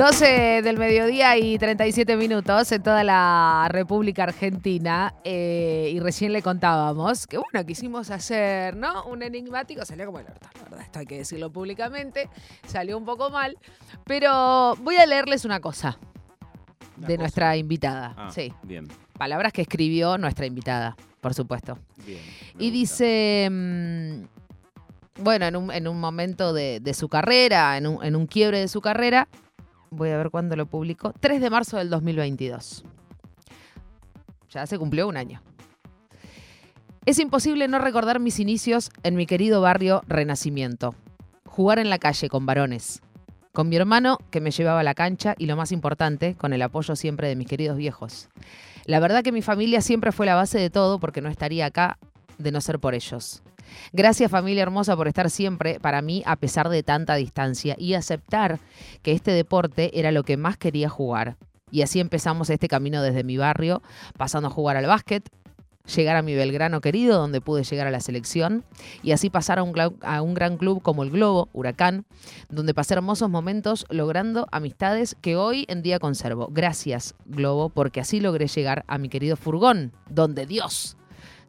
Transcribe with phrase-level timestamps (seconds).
[0.00, 5.12] 12 del mediodía y 37 minutos en toda la República Argentina.
[5.24, 9.04] eh, y recién le contábamos que, bueno, quisimos hacer, ¿no?
[9.04, 9.84] Un enigmático.
[9.84, 12.30] Salió como el orto, la verdad, esto hay que decirlo públicamente.
[12.66, 13.58] Salió un poco mal.
[14.06, 15.98] Pero voy a leerles una cosa
[16.96, 17.18] Una de cosa.
[17.22, 18.14] nuestra invitada.
[18.16, 18.88] Ah, Sí, Bien,
[19.18, 21.78] palabras que escribió nuestra invitada, por supuesto.
[22.06, 22.20] bien.
[22.58, 22.72] Y gusta.
[22.72, 24.22] dice, mm,
[25.22, 28.60] bueno, en un, en un momento de, de su carrera, en un, en un quiebre
[28.60, 29.28] de su carrera,
[29.90, 32.84] voy a ver cuándo lo publicó, 3 de marzo del 2022.
[34.50, 35.42] Ya se cumplió un año.
[37.06, 40.94] Es imposible no recordar mis inicios en mi querido barrio Renacimiento.
[41.46, 43.00] Jugar en la calle con varones.
[43.52, 46.62] Con mi hermano que me llevaba a la cancha y lo más importante, con el
[46.62, 48.28] apoyo siempre de mis queridos viejos.
[48.84, 51.98] La verdad que mi familia siempre fue la base de todo porque no estaría acá
[52.38, 53.42] de no ser por ellos.
[53.92, 58.60] Gracias familia hermosa por estar siempre para mí a pesar de tanta distancia y aceptar
[59.02, 61.36] que este deporte era lo que más quería jugar.
[61.70, 63.82] Y así empezamos este camino desde mi barrio,
[64.16, 65.30] pasando a jugar al básquet,
[65.94, 68.64] llegar a mi Belgrano querido, donde pude llegar a la selección,
[69.02, 72.04] y así pasar a un, gran club como el Globo, Huracán,
[72.48, 76.48] donde pasé hermosos momentos logrando amistades que hoy en día conservo.
[76.50, 80.96] Gracias, Globo, porque así logré llegar a mi querido furgón, donde Dios.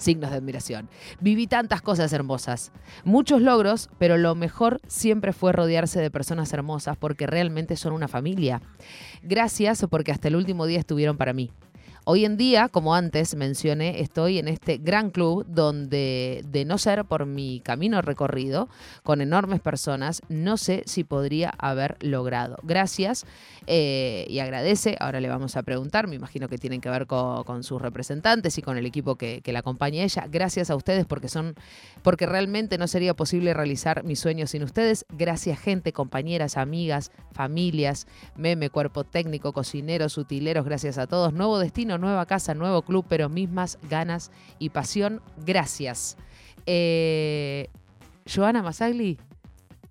[0.02, 0.90] Signos de admiración.
[1.20, 2.72] Viví tantas cosas hermosas,
[3.04, 8.08] muchos logros, pero lo mejor siempre fue rodearse de personas hermosas porque realmente son una
[8.08, 8.64] familia.
[9.22, 11.52] Gracias porque hasta el último día estuvieron para mí.
[12.04, 17.06] Hoy en día, como antes mencioné, estoy en este gran club donde, de no ser
[17.06, 18.70] por mi camino recorrido,
[19.04, 22.58] con enormes personas, no sé si podría haber logrado.
[22.64, 23.26] Gracias
[23.68, 24.98] eh, y agradece.
[25.00, 28.58] Ahora le vamos a preguntar, me imagino que tienen que ver co- con, sus representantes
[28.58, 30.26] y con el equipo que, que la acompaña ella.
[30.28, 31.54] Gracias a ustedes porque son,
[32.02, 35.06] porque realmente no sería posible realizar mis sueños sin ustedes.
[35.10, 41.32] Gracias gente, compañeras, amigas, familias, meme, cuerpo técnico, cocineros, utileros, gracias a todos.
[41.34, 45.22] Nuevo destino, nueva casa, nuevo club, pero mismas ganas y pasión.
[45.46, 46.18] Gracias.
[46.66, 47.70] Eh,
[48.34, 49.18] Joana Masagli,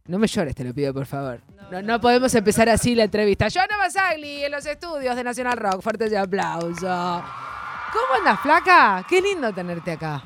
[0.06, 1.40] no me llores, te lo pido por favor.
[1.70, 3.48] No, no podemos empezar así la entrevista.
[3.52, 5.82] Joana Masagli en los estudios de Nacional Rock.
[5.82, 6.82] Fuertes aplausos.
[6.82, 9.04] ¿Cómo andas, flaca?
[9.08, 10.22] Qué lindo tenerte acá.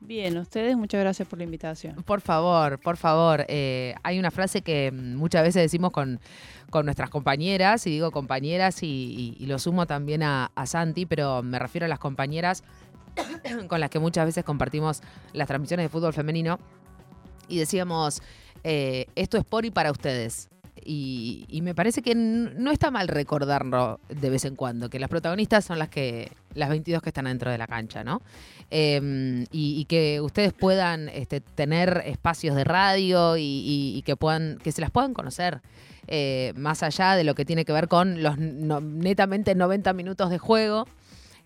[0.00, 1.96] Bien, ustedes, muchas gracias por la invitación.
[2.04, 3.44] Por favor, por favor.
[3.48, 6.20] eh, hay una frase que mm, muchas veces decimos con,
[6.70, 11.58] con nuestras compañeras, y digo compañeras y, lo sumo también a, a Santi, pero me
[11.58, 12.62] refiero a las compañeras
[13.68, 15.02] con las que muchas veces compartimos
[15.32, 16.58] las transmisiones de fútbol femenino
[17.48, 18.22] y decíamos,
[18.64, 20.48] eh, esto es por y para ustedes.
[20.84, 25.08] Y, y me parece que no está mal recordarlo de vez en cuando, que las
[25.10, 28.22] protagonistas son las que las 22 que están dentro de la cancha, ¿no?
[28.70, 34.16] Eh, y, y que ustedes puedan este, tener espacios de radio y, y- y que
[34.16, 35.60] puedan que se las puedan conocer
[36.06, 40.30] eh, más allá de lo que tiene que ver con los no- netamente 90 minutos
[40.30, 40.86] de juego.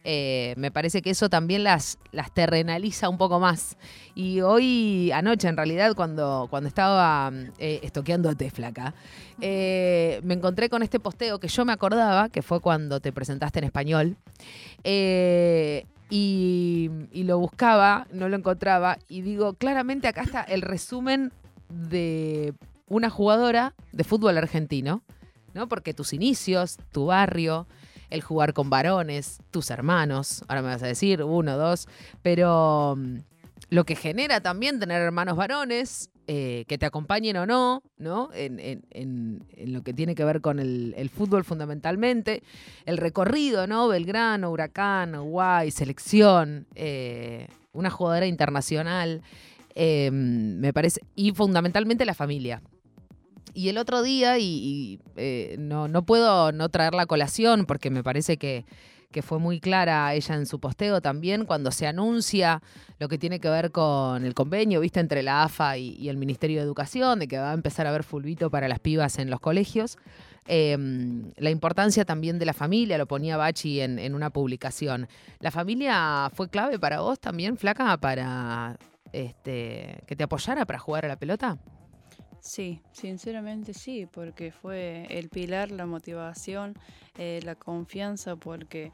[0.07, 1.99] Eh, me parece que eso también las,
[2.35, 3.77] terrenaliza un poco más.
[4.15, 8.95] Y hoy, anoche en realidad, cuando, cuando estaba eh, estoqueándote, flaca,
[9.41, 13.61] eh, me encontré con este posteo que yo me acordaba, que fue cuando te presentaste
[13.61, 14.17] en español.
[14.85, 18.99] Eh, y, y lo buscaba, no lo encontraba.
[19.09, 21.33] Y digo, claramente acá está el resumen
[21.71, 22.53] de
[22.89, 25.03] una jugadora de fútbol argentino,
[25.55, 25.67] ¿no?
[25.67, 27.67] Porque tus inicios, tu barrio,
[28.11, 31.89] el jugar con varones, tus hermanos, ahora me vas a decir uno, dos,
[32.23, 33.17] pero mm,
[33.71, 38.31] lo que genera también tener hermanos varones, eh, que te acompañen o no, ¿no?
[38.33, 42.43] En, en- lo que tiene que ver con el, el fútbol fundamentalmente,
[42.87, 43.89] el recorrido, ¿no?
[43.89, 49.21] Belgrano, Huracán, Uruguay, selección, eh, una jugadora internacional,
[49.75, 52.63] eh, me parece, y fundamentalmente la familia.
[53.53, 58.03] Y el otro día, y, eh, no, no puedo no traer la colación porque me
[58.03, 58.65] parece que,
[59.15, 62.61] que fue muy clara ella en su posteo también, cuando se anuncia
[62.99, 66.59] lo que tiene que ver con el convenio, viste, entre la AFA y, el Ministerio
[66.59, 69.39] de Educación, de que va a empezar a haber fulbito para las pibas en los
[69.39, 69.99] colegios.
[70.47, 70.77] Eh,
[71.37, 75.07] la importancia también de la familia, lo ponía Bachi en, en una publicación.
[75.39, 78.77] ¿La familia fue clave para vos también, Flaca, para
[79.13, 81.57] este, que te apoyara para jugar a la pelota?
[82.45, 86.75] Sí, sinceramente sí, porque fue el pilar, la motivación,
[87.17, 88.93] eh, la confianza, porque,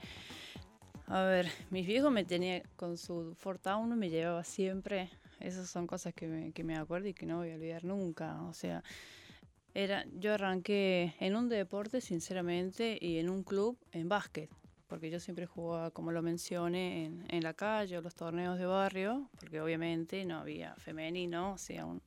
[1.08, 5.10] a ver, mis viejos me tenían con su Ford Town, me llevaba siempre.
[5.40, 8.40] Esas son cosas que me, que me acuerdo y que no voy a olvidar nunca.
[8.44, 8.84] O sea,
[9.74, 14.48] era, yo arranqué en un deporte, sinceramente, y en un club en básquet.
[14.90, 18.66] Porque yo siempre jugaba, como lo mencioné, en, en la calle o los torneos de
[18.66, 22.02] barrio, porque obviamente no había femenino, o sea, un-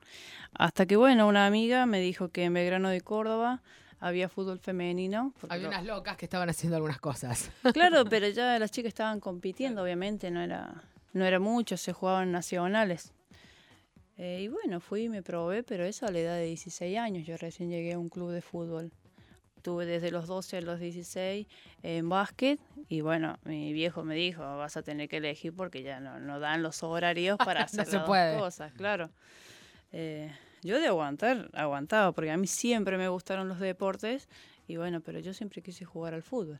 [0.53, 3.63] hasta que, bueno, una amiga me dijo que en Belgrano de Córdoba
[4.00, 5.33] había fútbol femenino.
[5.47, 7.50] Había unas locas que estaban haciendo algunas cosas.
[7.74, 10.83] Claro, pero ya las chicas estaban compitiendo, obviamente, no era,
[11.13, 13.13] no era mucho, se jugaban nacionales.
[14.18, 17.25] Eh, y bueno, fui y me probé, pero eso a la edad de 16 años,
[17.25, 18.91] yo recién llegué a un club de fútbol.
[19.63, 21.48] Tuve desde los 12 a los 16
[21.81, 26.00] en básquet y bueno, mi viejo me dijo, vas a tener que elegir porque ya
[26.00, 28.38] no, no dan los horarios para hacer las puede.
[28.38, 29.10] cosas, claro.
[29.92, 30.31] Eh,
[30.63, 34.27] yo de aguantar, aguantaba, porque a mí siempre me gustaron los deportes
[34.68, 36.59] y bueno, pero yo siempre quise jugar al fútbol.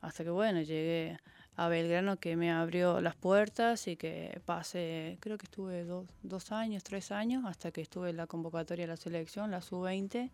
[0.00, 1.18] Hasta que bueno, llegué
[1.56, 6.50] a Belgrano que me abrió las puertas y que pasé, creo que estuve dos, dos
[6.50, 10.30] años, tres años, hasta que estuve en la convocatoria de la selección, la sub-20,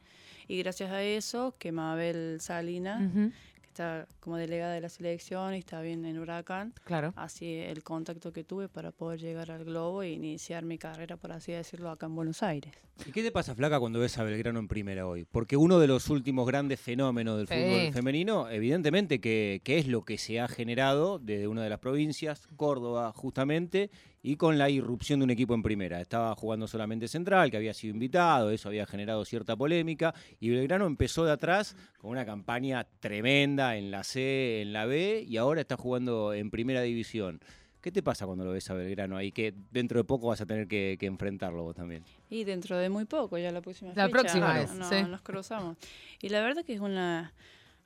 [0.48, 5.54] y gracias a eso que Mabel Salina, Ujú, que está como delegada de la selección
[5.54, 7.12] y está bien en Huracán, Claro.
[7.16, 11.32] así el contacto que tuve para poder llegar al Globo e iniciar mi carrera, por
[11.32, 12.72] así decirlo, acá en Buenos Aires.
[13.06, 15.24] ¿Y qué te pasa, Flaca, cuando ves a Belgrano en primera hoy?
[15.24, 17.54] Porque uno de los últimos grandes fenómenos del Sí.
[17.54, 21.78] fútbol femenino, evidentemente que, que es lo que se ha generado desde una de las
[21.78, 23.90] provincias, Córdoba justamente,
[24.22, 26.00] y con la irrupción de un equipo en primera.
[26.00, 30.86] Estaba jugando solamente central, que había sido invitado, eso había generado cierta polémica, y Belgrano
[30.86, 35.62] empezó de atrás con una campaña tremenda en la C, en la B, y ahora
[35.62, 37.40] está jugando en primera división.
[37.80, 39.32] ¿Qué te pasa cuando lo ves a Belgrano ahí?
[39.32, 42.04] Que dentro de poco vas a tener que, que enfrentarlo vos también.
[42.28, 45.02] Y dentro de muy poco, ya la próxima La fecha, próxima no, vez, no, sí.
[45.08, 45.78] nos cruzamos.
[46.20, 47.32] Y la verdad que es una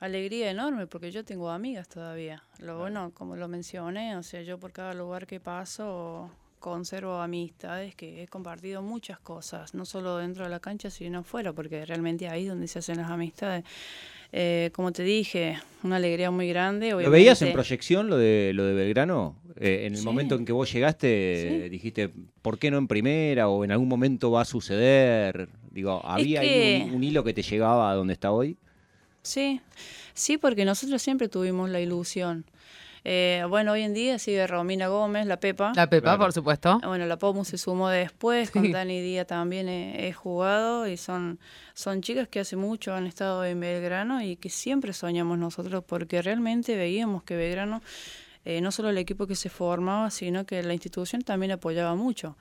[0.04, 2.42] alegría enorme porque yo tengo amigas todavía.
[2.58, 6.30] Lo bueno, como lo mencioné, o sea, yo por cada lugar que paso
[6.60, 11.52] conservo amistades que he compartido muchas cosas, no solo dentro de la cancha, sino fuera,
[11.52, 13.64] porque realmente ahí es donde se hacen las amistades.
[14.32, 16.90] Eh, como te dije, una alegría muy grande.
[16.90, 19.36] ¿Lo veías en proyección lo de lo de Belgrano?
[19.60, 20.04] Eh, en el Sí.
[20.04, 21.68] momento en que vos llegaste, Sí.
[21.68, 22.10] dijiste,
[22.42, 23.48] ¿por qué no en primera?
[23.48, 25.48] ¿O en algún momento va a suceder?
[25.70, 28.56] Digo, ¿había ahí que- un, un hilo que te llegaba a donde está hoy?
[29.24, 29.60] Sí,
[30.12, 32.44] sí, porque nosotros siempre tuvimos la ilusión.
[33.06, 35.72] Eh, bueno, hoy en día sigue Romina Gómez, la Pepa.
[35.76, 36.18] La Pepa, Claro.
[36.20, 36.78] por supuesto.
[36.82, 38.52] Ah, Bueno, la Pomu se sumó después, Sí.
[38.52, 41.38] con Dani Díaz también he, he jugado y son,
[41.74, 46.22] son chicas que hace mucho han estado en Belgrano y que siempre soñamos nosotros porque
[46.22, 47.82] realmente veíamos que Belgrano,
[48.46, 52.36] eh, no solo el equipo que se formaba, sino que la institución también apoyaba mucho.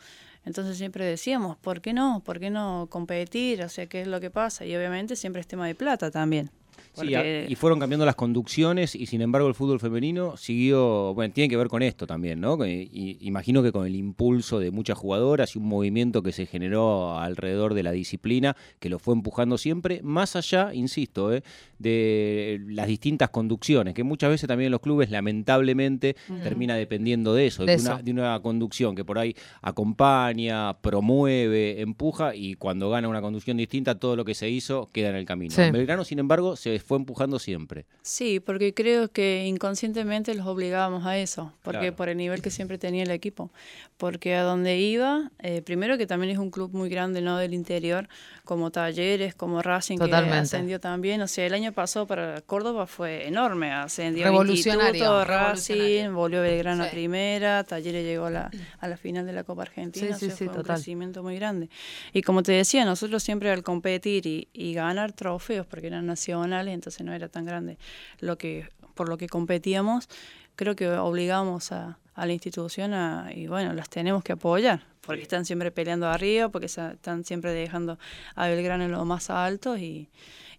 [0.46, 2.22] Entonces siempre decíamos, ¿por qué no?
[2.26, 3.64] ¿Por qué no competir?
[3.64, 4.66] O sea, ¿qué es lo que pasa?
[4.66, 6.52] Y obviamente siempre es tema de plata también.
[6.94, 11.50] Sí, y fueron cambiando las conducciones y sin embargo el fútbol femenino siguió, bueno, tiene
[11.50, 12.58] que ver con esto también, ¿no?
[12.66, 17.18] Y- imagino que con el impulso de muchas jugadoras y un movimiento que se generó
[17.18, 21.44] alrededor de la disciplina, que lo fue empujando siempre, más allá, insisto, ¿eh?
[21.84, 27.46] De las distintas conducciones, que muchas veces también en los clubes lamentablemente termina dependiendo de
[27.48, 32.90] eso, De de, una, de una conducción que por ahí acompaña, promueve, empuja y cuando
[32.90, 35.54] gana una conducción distinta todo lo que se hizo queda en el camino.
[35.54, 35.70] Sí.
[35.72, 37.86] Belgrano, sin embargo, se fue empujando siempre.
[38.02, 41.96] Sí, porque creo que inconscientemente los obligábamos a eso, porque Claro.
[41.98, 43.52] por el nivel que siempre tenía el equipo.
[43.98, 47.38] Porque a donde iba, eh, primero que también es un club muy grande, ¿no?
[47.38, 48.08] Del interior,
[48.46, 50.34] como Talleres, como Racing, Totalmente.
[50.36, 51.22] que ascendió también.
[51.22, 53.72] O sea, el año pasado para Córdoba fue enorme.
[53.72, 55.26] Ascendió Revolucionario, Instituto.
[55.26, 56.92] Racing, volvió Belgrano a Sí.
[56.96, 60.08] primera, Talleres llegó a la, a la final de la Copa Argentina.
[60.18, 60.76] Sí, o sea, sí, fue un total.
[60.76, 61.70] crecimiento muy grande.
[62.14, 66.74] Y como te decía, nosotros siempre al competir y, y ganar trofeos, porque eran nacionales,
[66.74, 67.78] entonces no era tan grande
[68.20, 70.08] lo que por lo que competíamos,
[70.56, 75.24] creo que obligamos a, a la institución a, y bueno, las tenemos que apoyar, porque
[75.24, 77.98] están siempre peleando arriba, porque están siempre dejando
[78.36, 80.10] a Belgrano en lo más alto y,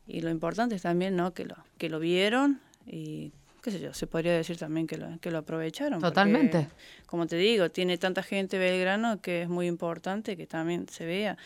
[0.07, 1.33] y lo importante es también ¿no?
[1.33, 3.33] que, lo, que lo vieron y
[3.63, 6.01] qué sé yo, se podría decir también que lo, que lo aprovecharon.
[6.01, 6.69] porque, Totalmente.
[7.07, 11.39] como te digo, tiene tanta gente Belgrano que es muy importante que también se vea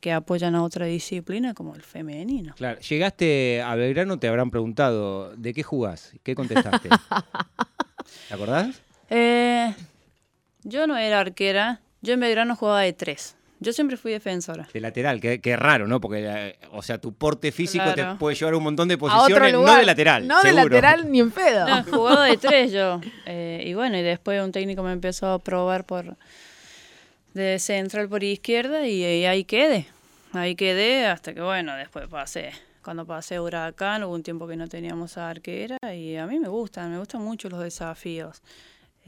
[0.00, 2.54] que apoyan a otra disciplina como el femenino.
[2.56, 6.12] Claro, llegaste a Belgrano, te habrán preguntado, ¿de qué jugás?
[6.22, 6.88] ¿Qué contestaste?
[8.28, 8.80] ¿Te acordás?
[9.10, 9.74] Eh,
[10.62, 13.36] yo no era arquera, yo en Belgrano jugaba de tres.
[13.62, 14.66] Yo siempre fui defensora.
[14.72, 16.00] De lateral, qué, qué raro, ¿no?
[16.00, 18.12] Porque, eh, o sea, tu porte físico Claro.
[18.14, 20.26] te puede llevar a un montón de posiciones, no de lateral.
[20.26, 21.68] No de lateral ni en pedo.
[21.68, 23.00] No, jugaba de tres yo.
[23.26, 26.16] Eh, y bueno, y después un técnico me empezó a probar por
[27.34, 29.86] de central por izquierda y, y ahí quedé.
[30.32, 32.52] Ahí quedé hasta que, bueno, después pasé.
[32.82, 36.38] Cuando pasé a Huracán hubo un tiempo que no teníamos a arquera y a mí
[36.38, 38.40] me gustan, me gustan mucho los desafíos.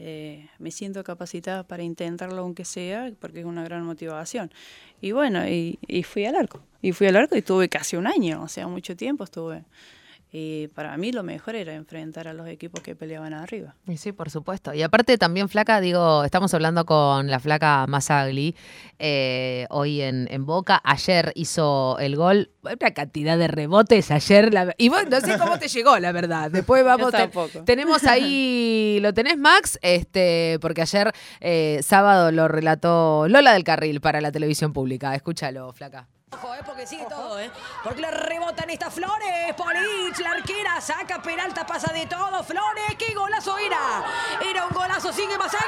[0.05, 4.51] Eh, me siento capacitada para intentarlo aunque sea, porque es una gran motivación.
[4.99, 6.61] Y bueno, y, fui al arco.
[6.81, 9.63] Y fui al arco y estuve casi un año, o sea, mucho tiempo estuve.
[10.35, 13.75] Y para mí lo mejor era enfrentar a los equipos que peleaban arriba.
[13.87, 14.73] Y sí, por supuesto.
[14.73, 18.55] Y aparte también, Flaca, digo, estamos hablando con la Flaca Masagli
[18.97, 20.81] eh, hoy en, en, Boca.
[20.83, 24.51] Ayer hizo el gol, una cantidad de rebotes ayer.
[24.51, 26.49] La, y vos no sé cómo te llegó, la verdad.
[26.49, 27.29] Después vamos, te,
[27.63, 29.77] tenemos ahí, ¿lo tenés, Max?
[29.83, 31.11] Este, porque ayer,
[31.41, 35.13] eh, sábado, lo relató Lola del Carril para la televisión pública.
[35.13, 36.07] Escúchalo, Flaca.
[36.33, 37.51] Ojo, eh, porque sigue todo, ¿eh?
[37.83, 39.53] Porque le rebotan estas flores.
[39.55, 42.43] Polich, la arquera, saca Peralta, pasa de todo.
[42.43, 44.03] Flores, qué golazo era.
[44.41, 45.63] Era un golazo, sigue Masagli.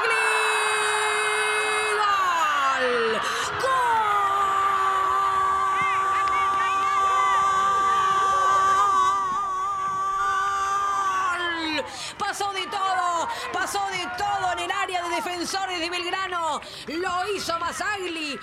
[2.80, 3.20] ¡Gol!
[3.62, 4.04] ¡Gol!
[12.18, 16.25] Pasó de todo, pasó de todo en el área de defensores de Belgrano.
[16.88, 18.38] Lo hizo Masagli.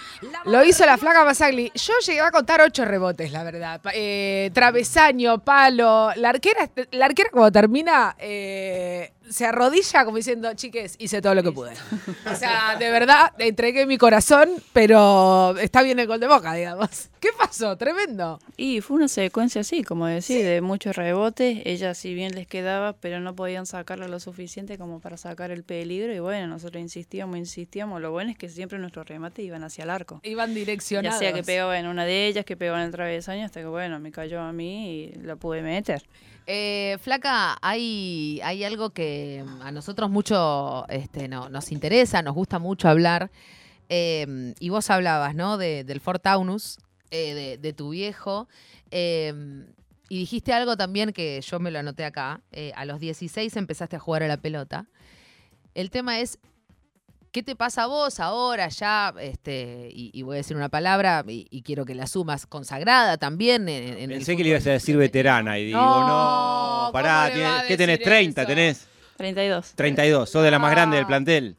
[0.45, 1.71] Lo hizo la flaca Masagli.
[1.75, 3.81] Yo llegué a contar ocho rebotes, la verdad.
[3.93, 6.11] Eh, travesaño, palo.
[6.15, 11.43] La arquera, la arquera cuando termina, eh, se arrodilla como diciendo, chiques, hice todo lo
[11.43, 11.73] que pude.
[12.31, 17.09] O sea, de verdad, entregué mi corazón, pero está bien el gol de boca, digamos.
[17.19, 17.77] ¿Qué pasó?
[17.77, 18.39] Tremendo.
[18.57, 21.61] Y fue una secuencia así, como decir, de muchos rebotes.
[21.65, 25.63] Ella si bien les quedaba, pero no podían sacarla lo suficiente como para sacar el
[25.63, 26.13] peligro.
[26.13, 28.01] Y bueno, nosotros insistíamos, insistíamos.
[28.01, 30.19] Lo bueno es que siempre nuestros remates iban hacia el arco.
[30.23, 31.19] Iban direccionados.
[31.19, 33.67] Ya sea que pegaba en una de ellas, que pegaba en el travesaño, hasta que
[33.67, 36.03] bueno, me cayó a mí y la pude meter.
[36.45, 42.59] Eh, Flaca, hay, hay algo que a nosotros mucho este, no, nos interesa, nos gusta
[42.59, 43.31] mucho hablar.
[43.89, 45.57] Eh, y vos hablabas, ¿no?
[45.57, 46.77] De, del Fort Taunus,
[47.11, 48.47] eh, de, de, tu viejo.
[48.91, 49.33] Eh,
[50.09, 52.41] y dijiste algo también que yo me lo anoté acá.
[52.75, 54.87] A los 16 empezaste a jugar a la pelota.
[55.75, 56.39] El tema es,
[57.33, 59.11] ¿Qué te pasa a vos ahora ya?
[59.19, 63.17] Este, y, y voy a decir una palabra y, y, quiero que la sumas consagrada
[63.17, 63.67] también.
[63.67, 67.31] En, en Pensé que le ibas a decir veterana y digo, no, no pará,
[67.67, 67.99] ¿qué tenés?
[68.01, 68.45] ¿30 eso?
[68.45, 68.87] tenés?
[69.17, 69.73] 32.
[69.73, 70.75] 32, sos de la más Ah.
[70.75, 71.57] grande del plantel.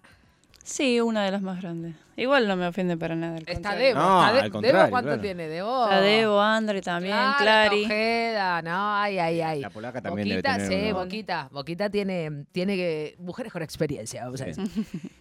[0.65, 1.95] Sí, una de las más grandes.
[2.17, 3.37] Igual no me ofende para nada.
[3.47, 3.75] Está.
[3.75, 4.01] Debo.
[4.01, 5.21] No, está De- al contrario, Debo, ¿cuánto claro.
[5.23, 5.49] tiene?
[5.49, 5.85] Debo.
[5.85, 7.85] Está Debo, Andre también, Claro, Clary.
[7.85, 9.61] Ojeda, no, ay, ay, ay.
[9.61, 10.99] La polaca también debe Boquita, tener sí, uno.
[11.05, 11.49] Boquita.
[11.53, 14.65] Boquita tiene, tiene que, mujeres con experiencia, vamos a decir.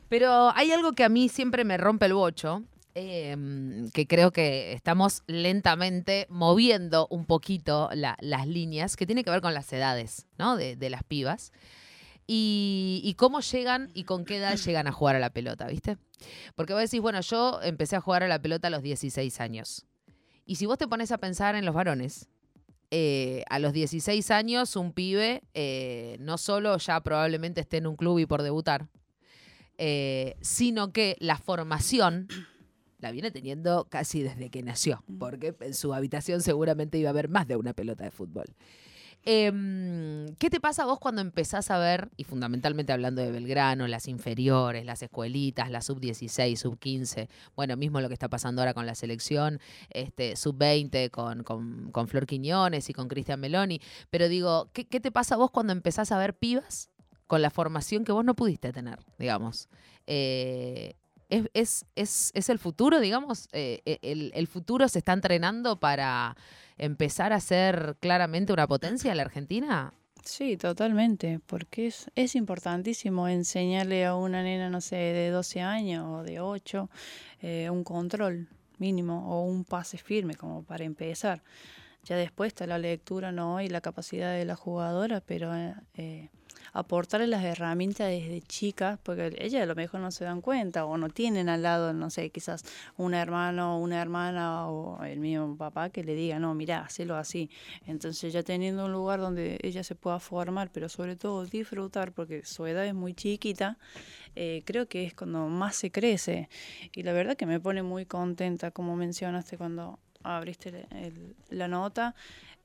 [0.07, 2.63] Pero hay algo que a mí siempre me rompe el bocho,
[2.95, 3.35] eh,
[3.93, 9.41] que creo que estamos lentamente moviendo un poquito la- las líneas, que tiene que ver
[9.41, 10.55] con las edades, ¿no?
[10.55, 11.51] De, de las pibas.
[12.25, 15.97] Y, cómo llegan y con qué edad llegan a jugar a la pelota, ¿viste?
[16.55, 19.85] Porque vos decís, bueno, yo empecé a jugar a la pelota a los 16 años.
[20.45, 22.29] Y si vos te pones a pensar en los varones,
[22.91, 27.95] eh, a los 16 años un pibe eh, no solo ya probablemente esté en un
[27.95, 28.87] club y por debutar,
[29.79, 32.27] eh, sino que la formación
[32.99, 37.29] la viene teniendo casi desde que nació, porque en su habitación seguramente iba a haber
[37.29, 38.45] más de una pelota de fútbol.
[39.25, 44.09] Em, ¿Qué te pasa vos cuando empezás a ver, y fundamentalmente hablando de Belgrano, las
[44.09, 48.95] inferiores, las escuelitas, la sub-16, sub-15, bueno, mismo lo que está pasando ahora con la
[48.95, 54.99] selección, este, sub-20 con, con, Flor Quiñones y con Cristian Meloni, pero digo, ¿qué, ¿qué
[54.99, 56.89] te pasa a vos cuando empezás a ver pibas
[57.27, 59.69] con la formación que vos no pudiste tener, digamos?
[60.05, 60.95] Eh,
[61.29, 63.47] ¿es, es, es, el futuro, digamos?
[63.53, 66.35] Eh, el, el futuro se está entrenando para
[66.77, 69.93] empezar a ser claramente una potencia la Argentina?
[70.23, 76.05] Sí, totalmente, porque es, es importantísimo enseñarle a una nena, no sé, de 12 años
[76.07, 76.89] o de 8,
[77.41, 81.43] eh, un control mínimo o un pase firme como para empezar.
[82.03, 85.53] Ya después está la lectura no y la capacidad de la jugadora, pero
[85.93, 86.29] eh,
[86.73, 90.97] aportarle las herramientas desde chicas, porque ellas a lo mejor no se dan cuenta o
[90.97, 92.65] no tienen al lado, no sé, quizás
[92.97, 97.15] un hermano o una hermana o el mismo papá que le diga, no, mira, hacelo
[97.15, 97.49] así.
[97.85, 102.43] Entonces ya teniendo un lugar donde ella se pueda formar, pero sobre todo disfrutar, porque
[102.43, 103.77] su edad es muy chiquita,
[104.35, 106.49] eh, creo que es cuando más se crece.
[106.93, 111.67] Y la verdad que me pone muy contenta, como mencionaste cuando abriste el- el- la
[111.67, 112.15] nota,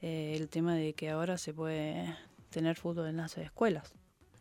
[0.01, 2.17] eh, el tema de que ahora se puede
[2.51, 3.93] tener fútbol en las escuelas.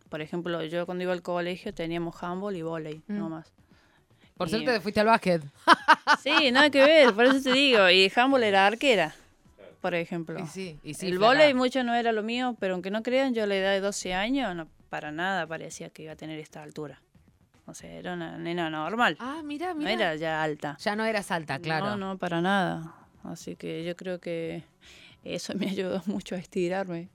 [0.09, 3.17] Por ejemplo, yo cuando iba al colegio teníamos handball y volei, Mm.
[3.17, 3.51] no más.
[4.37, 5.41] Por Y- suerte te fuiste al básquet.
[6.23, 7.89] Sí, nada que ver, por eso te digo.
[7.89, 9.13] Y handball era arquera,
[9.81, 10.39] por ejemplo.
[10.39, 13.33] Y sí, y sí, el volei mucho no era lo mío, pero aunque no crean,
[13.33, 16.39] yo a la edad de 12 años, no, para nada parecía que iba a tener
[16.39, 17.01] esta altura.
[17.65, 19.17] O sea, era una nena normal.
[19.19, 19.91] Ah, mira, no mira.
[19.91, 20.77] era ya alta.
[20.79, 21.87] Ya no eras alta, claro.
[21.87, 22.93] No, no, para nada.
[23.27, 24.63] Así que yo creo que
[25.23, 27.09] eso me ayudó mucho a estirarme.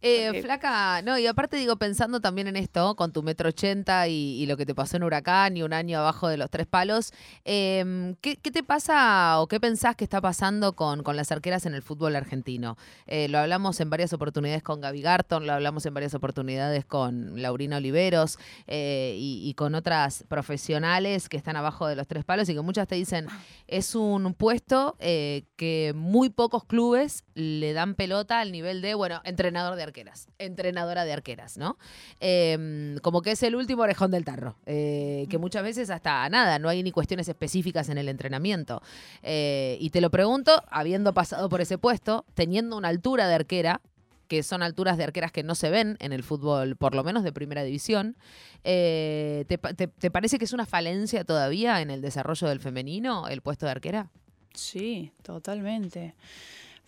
[0.00, 4.40] Eh, flaca, no, y aparte digo, pensando también en esto, con tu metro ochenta y,
[4.40, 7.12] y lo que te pasó en Huracán y un año abajo de los tres palos,
[7.44, 11.66] em, ¿qué, qué te pasa o qué pensás que está pasando con, con las arqueras
[11.66, 12.76] en el fútbol argentino?
[13.06, 17.42] Eh, lo hablamos en varias oportunidades con Gaby Garton, lo hablamos en varias oportunidades con
[17.42, 18.38] Laurina Oliveros
[18.68, 22.60] eh, y, y con otras profesionales que están abajo de los tres palos y que
[22.60, 23.26] muchas te dicen,
[23.66, 29.20] es un puesto eh, que muy pocos clubes le dan pelota al nivel de, bueno,
[29.24, 31.76] entrenador de arqueras, entrenadora de arqueras, ¿no?
[32.20, 36.58] Eh, como que es el último orejón del tarro, eh, que muchas veces hasta nada,
[36.58, 38.82] no hay ni cuestiones específicas en el entrenamiento.
[39.22, 43.80] Eh, y te lo pregunto, habiendo pasado por ese puesto, teniendo una altura de arquera,
[44.28, 47.24] que son alturas de arqueras que no se ven en el fútbol, por lo menos
[47.24, 48.14] de primera división.
[48.62, 52.60] Eh, ¿te, pa- te- te parece que es una falencia todavía en el desarrollo del
[52.60, 54.10] femenino el puesto de arquera?
[54.52, 56.14] Sí, totalmente.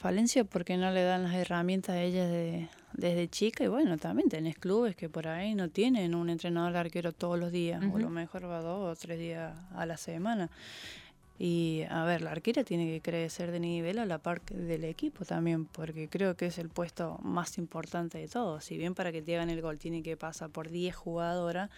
[0.01, 4.31] Falencia porque no le dan las herramientas a ellas de- desde chica y bueno, también
[4.31, 7.97] tenés clubes que por ahí no tienen un entrenador arquero todos los días, o Ujú.
[7.99, 10.49] a lo mejor va dos o tres días a la semana.
[11.39, 15.25] Y a ver, la arquera tiene que crecer de nivel a la par del equipo
[15.27, 18.65] también, porque creo que es el puesto más importante de todos.
[18.65, 21.69] Si bien para que te hagan el gol tiene que pasar por 10 jugadoras,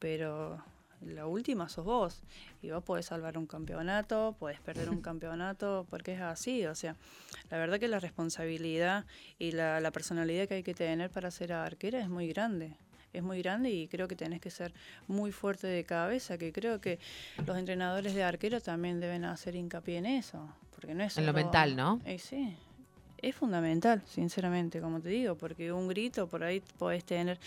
[0.00, 0.58] pero
[1.06, 2.22] la última sos vos.
[2.62, 6.66] Y vos podés salvar un campeonato, podés perder un campeonato, porque es así.
[6.66, 6.96] O sea,
[7.50, 9.04] la verdad que la responsabilidad
[9.38, 12.76] y la, la personalidad que hay que tener para ser arquera es muy grande.
[13.12, 14.72] Es muy grande y creo que tenés que ser
[15.08, 17.00] muy fuerte de cabeza, que creo que
[17.44, 20.48] los entrenadores de arquero también deben hacer hincapié en eso.
[20.74, 22.00] Porque no es En lo mental, ¿no?
[22.04, 22.56] Eh, sí,
[23.22, 27.38] es fundamental, sinceramente, como te digo, porque un grito por ahí podés tener,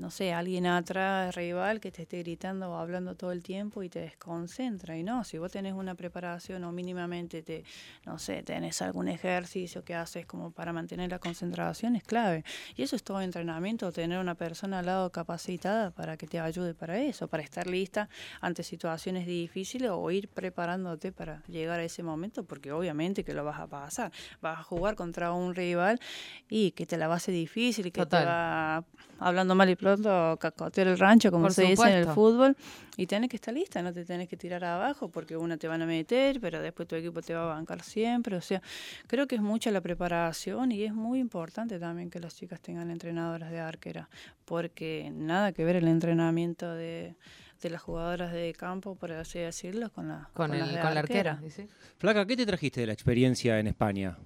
[0.00, 3.90] no sé, alguien atrás, rival, que te esté gritando o hablando todo el tiempo y
[3.90, 4.96] te desconcentra.
[4.96, 7.64] Y no, si vos tenés una preparación o mínimamente te,
[8.06, 12.44] no sé, tenés algún ejercicio que haces como para mantener la concentración, es clave.
[12.76, 16.74] Y eso es todo entrenamiento, tener una persona al lado capacitada para que te ayude
[16.74, 18.08] para eso, para estar lista
[18.40, 23.44] ante situaciones difíciles o ir preparándote para llegar a ese momento, porque obviamente que lo
[23.44, 24.12] vas a pasar.
[24.40, 26.00] Vas a jugar contra un rival
[26.48, 28.22] y que te la va a hacer difícil y que Total.
[28.22, 28.84] te va,
[29.18, 32.56] hablando mal y pronto, cacotear el rancho, como Por se dice en el fútbol,
[32.96, 35.82] y tenés que estar lista, no te tenés que tirar abajo, porque una te van
[35.82, 38.36] a meter, pero después tu equipo te va a bancar siempre.
[38.36, 38.62] O sea,
[39.06, 42.90] creo que es mucha la preparación y es muy importante también que las chicas tengan
[42.90, 44.08] entrenadoras de arquera,
[44.44, 47.16] porque nada que ver el entrenamiento de,
[47.60, 51.00] de las jugadoras de campo, por así decirlo, con, la, Con, el, de con la
[51.00, 51.40] arquera.
[51.48, 51.66] ¿sí?
[51.98, 54.16] Flaca, ¿qué te trajiste de la experiencia en España?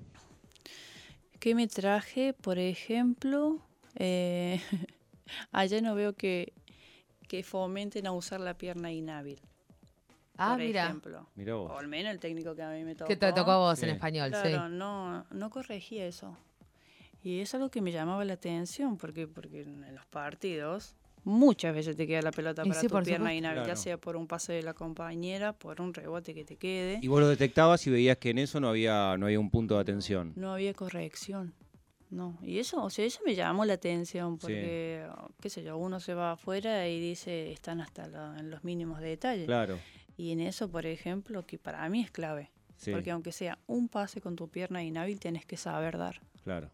[1.41, 2.33] ¿Qué me traje?
[2.33, 3.61] Por ejemplo,
[3.97, 4.61] eh,
[5.53, 6.53] allá no veo que,
[7.29, 9.41] que fomenten a usar la pierna inhábil.
[10.37, 10.85] Ah, por mira.
[10.87, 11.29] ejemplo.
[11.37, 11.81] Mirá O vos.
[11.81, 13.09] al menos el técnico que a mí me tocó.
[13.09, 14.31] ¿Qué te tocó a vos en español?
[14.31, 14.75] Claro, Sí.
[14.75, 16.37] no, no corregía eso.
[17.23, 21.97] Y es algo que me llamaba la atención, porque, porque en los partidos muchas veces
[21.97, 23.33] te queda la pelota Y para sí, tu pierna supuesto.
[23.39, 26.99] inhábil, ya sea por un pase de la compañera, por un rebote que te quede.
[27.01, 29.77] Y vos lo detectabas y veías que en eso no había, no había un punto
[29.77, 30.33] de atención.
[30.37, 31.55] No había corrección.
[32.15, 35.05] No, y eso, o sea, eso me llamó la atención porque,
[35.41, 39.01] qué sé yo, uno se va afuera y dice, están hasta la- en los mínimos
[39.01, 39.47] detalles.
[39.47, 39.79] Claro.
[40.17, 43.89] Y en eso, por ejemplo, que para mí es clave, Sí, porque aunque sea un
[43.89, 46.21] pase con tu pierna inhábil, tenés que saber dar.
[46.45, 46.71] claro.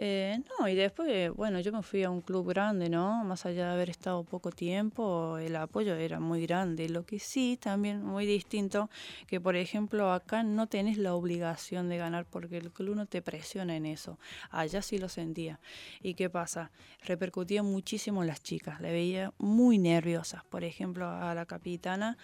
[0.00, 3.24] Eh, no, y después, bueno, yo me fui a un club grande, ¿no?
[3.24, 6.88] Más allá de haber estado poco tiempo, el apoyo era muy grande.
[6.88, 8.90] Lo que sí, también muy distinto,
[9.26, 13.22] que por ejemplo acá no tenés la obligación de ganar porque el club no te
[13.22, 14.20] presiona en eso.
[14.50, 15.58] Allá sí lo sentía.
[16.00, 16.70] ¿Y qué pasa?
[17.04, 20.44] Repercutía muchísimo en las chicas, le veía muy nerviosas.
[20.44, 22.16] Por ejemplo, a la capitana,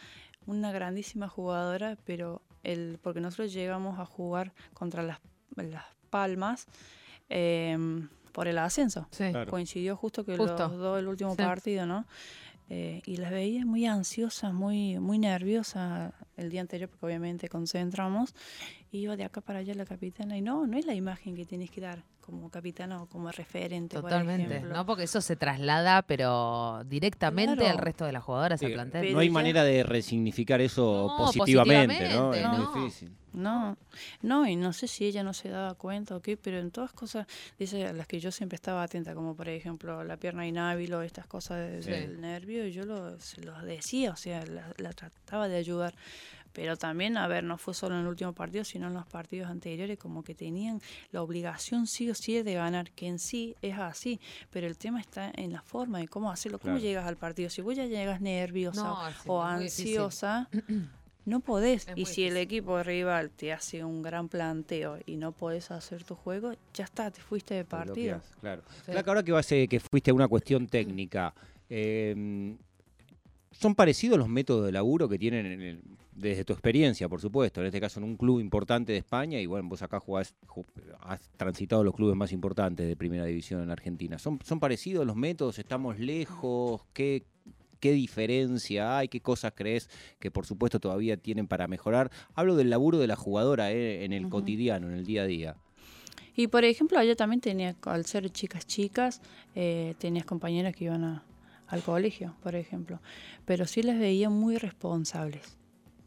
[0.46, 5.18] una grandísima jugadora, pero el, porque nosotros llegamos a jugar contra las,
[5.56, 6.68] las palmas
[7.28, 9.06] em, por el ascenso.
[9.10, 9.30] Sí.
[9.30, 9.50] Claro.
[9.50, 10.68] Coincidió justo que Justo.
[10.68, 11.36] los dos, el último Sí.
[11.38, 12.06] partido, ¿no?
[12.70, 18.34] Eh, y las veía muy ansiosas, muy, muy nerviosas el día anterior, porque obviamente concentramos.
[18.90, 20.36] Iba de acá para allá la capitana.
[20.38, 23.96] Y no, no es la imagen que tienes que dar como capitana o como referente.
[23.96, 24.60] Totalmente.
[24.60, 24.86] ¿no?
[24.86, 27.70] Porque eso se traslada, pero directamente Claro.
[27.72, 29.12] al resto de las jugadoras Sí, al plantel.
[29.12, 32.32] no hay ya- manera de resignificar eso No, positivamente, ¿no?
[32.32, 32.72] Es no.
[32.74, 33.12] difícil.
[33.34, 33.76] No,
[34.22, 36.92] no, y no sé si ella no se daba cuenta o qué, pero en todas
[36.92, 37.26] cosas,
[37.58, 41.02] dice, a las que yo siempre estaba atenta, como por ejemplo la pierna inhábil o
[41.02, 41.90] estas cosas de- Sí.
[41.90, 45.94] del nervio, yo lo, se los decía, o sea, la, la trataba de ayudar.
[46.54, 49.50] Pero también, a ver, no fue solo en el último partido, sino en los partidos
[49.50, 53.76] anteriores, como que tenían la obligación sí o sí de ganar, que en sí es
[53.76, 56.82] así, pero el tema está en la forma de cómo hacerlo, cómo Claro.
[56.86, 57.50] llegas al partido.
[57.50, 58.94] Si vos ya llegas nerviosa No,
[59.26, 60.48] o- sí, ansiosa,
[61.26, 61.86] No podés.
[61.96, 66.14] Y si el equipo rival te hace un gran planteo y no podés hacer tu
[66.14, 68.20] juego, ya está, te fuiste de partido.
[68.42, 68.62] Claro.
[68.84, 68.92] Sí.
[68.92, 71.34] Flaca, ahora que vas a- que fuiste a una cuestión técnica,
[71.70, 72.54] eh,
[73.58, 75.80] ¿son parecidos los métodos de laburo que tienen en el-
[76.14, 77.60] desde tu experiencia, por supuesto?
[77.60, 80.64] En este caso, en un club importante de España, y bueno, vos acá jugás, ju-
[81.00, 84.18] has transitado los clubes más importantes de primera división en Argentina.
[84.18, 85.58] ¿Son, son parecidos los métodos?
[85.58, 86.82] ¿Estamos lejos?
[86.92, 87.24] ¿Qué,
[87.80, 89.08] ¿Qué diferencia hay?
[89.08, 92.10] ¿Qué cosas crees que por supuesto todavía tienen para mejorar?
[92.34, 95.56] Hablo del laburo de la jugadora eh, en el cotidiano, en el día a día.
[96.36, 99.20] Y por ejemplo, allá también tenía, al ser chicas chicas,
[99.54, 101.22] eh, tenías compañeras que iban a-
[101.74, 103.00] al colegio, por ejemplo.
[103.44, 105.58] Pero sí las veía muy responsables.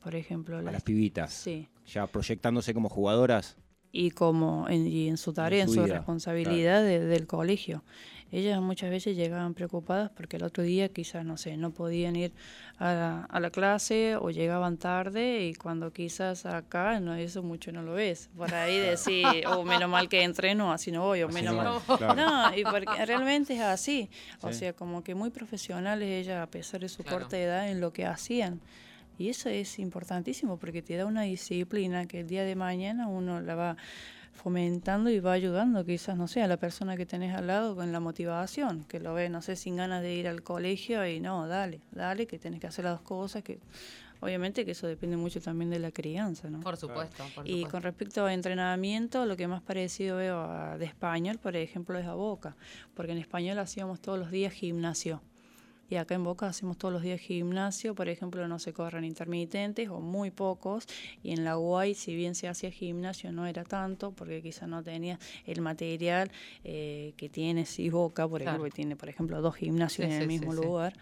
[0.03, 1.67] Por ejemplo, A las- las pibitas, sí.
[1.85, 3.57] ya proyectándose como jugadoras.
[3.91, 7.83] Y como en, y en su tarea, en su su, vida, responsabilidad de- del colegio.
[8.31, 12.33] Ellas muchas veces llegaban preocupadas porque el otro día quizás, no sé, no podían ir
[12.77, 17.71] a la, a la clase o llegaban tarde y cuando quizás acá, no eso mucho
[17.71, 18.29] no lo ves.
[18.35, 21.97] Por ahí decir, o menos mal que entreno, así no voy, o menos no mal.
[21.97, 22.15] claro.
[22.15, 24.09] No, y porque realmente es así.
[24.41, 24.59] O Sí.
[24.59, 27.19] sea, como que muy profesionales ellas, a pesar de su Claro.
[27.19, 28.59] corta edad, en lo que hacían.
[29.17, 33.39] Y eso es importantísimo porque te da una disciplina que el día de mañana uno
[33.41, 33.77] la va
[34.37, 37.91] fomentando y va ayudando quizás, no sé, a la persona que tenés al lado con
[37.91, 41.47] la motivación, que lo ve, no sé, sin ganas de ir al colegio y no,
[41.47, 43.59] dale, dale, que tenés que hacer las dos cosas, que
[44.21, 46.59] obviamente que eso depende mucho también de la crianza, ¿no?
[46.61, 47.23] Por supuesto.
[47.35, 47.69] por Y supuesto.
[47.71, 52.05] con respecto a entrenamiento, lo que más parecido veo a- de español, por ejemplo, es
[52.05, 52.55] a Boca,
[52.93, 55.21] porque en español hacíamos todos los días gimnasio.
[55.89, 59.89] Y acá en Boca hacemos todos los días gimnasio, por ejemplo, no se corren intermitentes
[59.89, 60.85] o muy pocos.
[61.23, 64.83] Y en la UAI, si bien se hacía gimnasio, no era tanto, porque quizás no
[64.83, 66.29] tenía el material
[66.63, 68.55] eh, que tiene sí Boca, por Claro.
[68.57, 70.59] ejemplo, que tiene, por ejemplo, dos gimnasios Sí, en el sí, mismo sí.
[70.61, 70.93] lugar.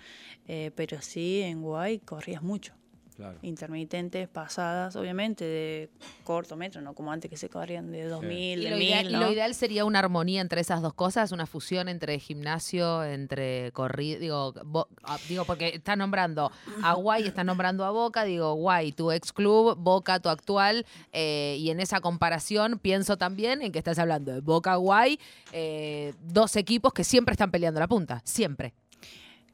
[0.48, 2.74] Eh, pero sí, en UAI corrías mucho
[3.16, 3.38] Claro.
[3.44, 5.90] intermitentes pasadas, obviamente, de
[6.26, 9.06] corto metro, no como antes que se corrían de 2000, Y de lo, 1000, ideal,
[9.08, 13.72] y lo ideal sería una armonía entre esas dos cosas, una fusión entre gimnasio, entre
[13.72, 16.52] corrido, digo, Bo- ah, digo porque está nombrando
[16.82, 21.56] a Guay, está nombrando a Boca, digo, Guay, tu ex club, Boca, tu actual, eh,
[21.60, 25.20] y en esa comparación pienso también en que estás hablando de Boca, Guay,
[25.54, 28.74] eh, dos equipos que siempre están peleando la punta, siempre.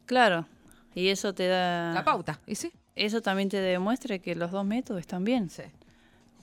[0.06, 0.48] Claro,
[0.96, 2.04] y eso te La da...
[2.04, 2.72] pauta, ¿y sí?
[2.96, 5.64] Eso también te demuestra que los dos métodos están bien, Sí.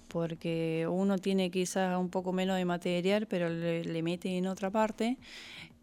[0.08, 4.70] porque uno tiene quizás un poco menos de material, pero le, le mete en otra
[4.70, 5.18] parte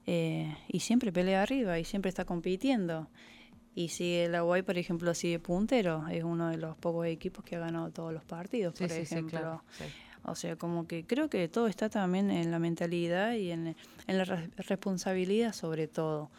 [0.07, 3.07] eh, y siempre pelea arriba y siempre está compitiendo.
[3.75, 7.57] Y si el Aguay, por ejemplo, sigue puntero, es uno de los pocos equipos que
[7.57, 9.29] ha ganado todos los partidos, Sí, por sí, ejemplo.
[9.39, 9.63] claro.
[10.23, 13.75] O sea, como que creo que todo está también en la mentalidad y en,
[14.07, 16.31] en la re- responsabilidad sobre todo.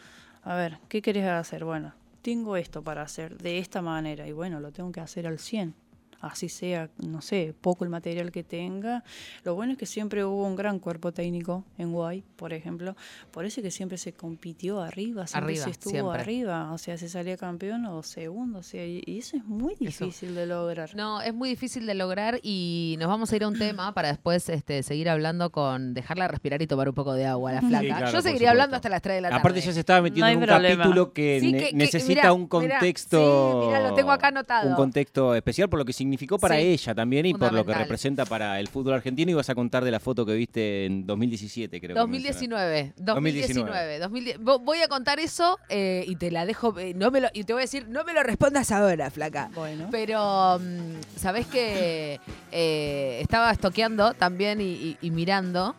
[0.43, 1.65] A ver, ¿qué querés hacer?
[1.65, 1.93] Bueno,
[2.27, 5.77] tengo esto para hacer de esta manera y bueno, lo tengo que hacer al 100.
[6.21, 9.05] Así sea, no sé, poco el material que tenga.
[9.45, 12.97] Lo bueno es que siempre hubo un gran cuerpo técnico en Guay, por ejemplo.
[13.31, 16.21] Por eso es que siempre se compitió arriba, siempre Arriba, se estuvo siempre.
[16.21, 16.73] arriba.
[16.73, 18.61] O sea, se salía campeón o segundo.
[18.61, 20.05] O sea, y, eso es muy Eso.
[20.07, 20.95] difícil de lograr.
[20.97, 24.09] No, es muy difícil de lograr y nos vamos a ir a un tema para
[24.09, 27.61] después este, seguir hablando con dejarla respirar y tomar un poco de agua a la
[27.61, 27.81] flaca.
[27.83, 29.41] Sí, claro, Yo seguiría hablando hasta las 3 de la tarde.
[29.41, 30.83] Aparte ya se estaba metiendo No en un problema.
[30.85, 33.61] capítulo que, Sí, ne- que- que- necesita mirá, un mirá, contexto.
[33.63, 34.69] sí, mirá, lo tengo acá anotado.
[34.71, 37.75] Un contexto especial por lo que significó para Sí, ella también y por lo que
[37.75, 39.31] representa para el fútbol argentino.
[39.31, 41.95] Y vas a contar de la foto que viste en 2017, creo.
[41.95, 43.99] que 2019, 2019.
[43.99, 43.99] 2019.
[43.99, 44.41] 2010.
[44.41, 47.45] Vo- Voy a contar eso eh, y te la dejo, eh, no me lo, y
[47.45, 49.51] te voy a decir, no me lo respondas ahora, flaca.
[49.55, 49.89] Bueno.
[49.91, 52.21] Pero, mm, ¿sabés que
[52.53, 55.75] eh, estaba estoqueando también y, y- y mirando?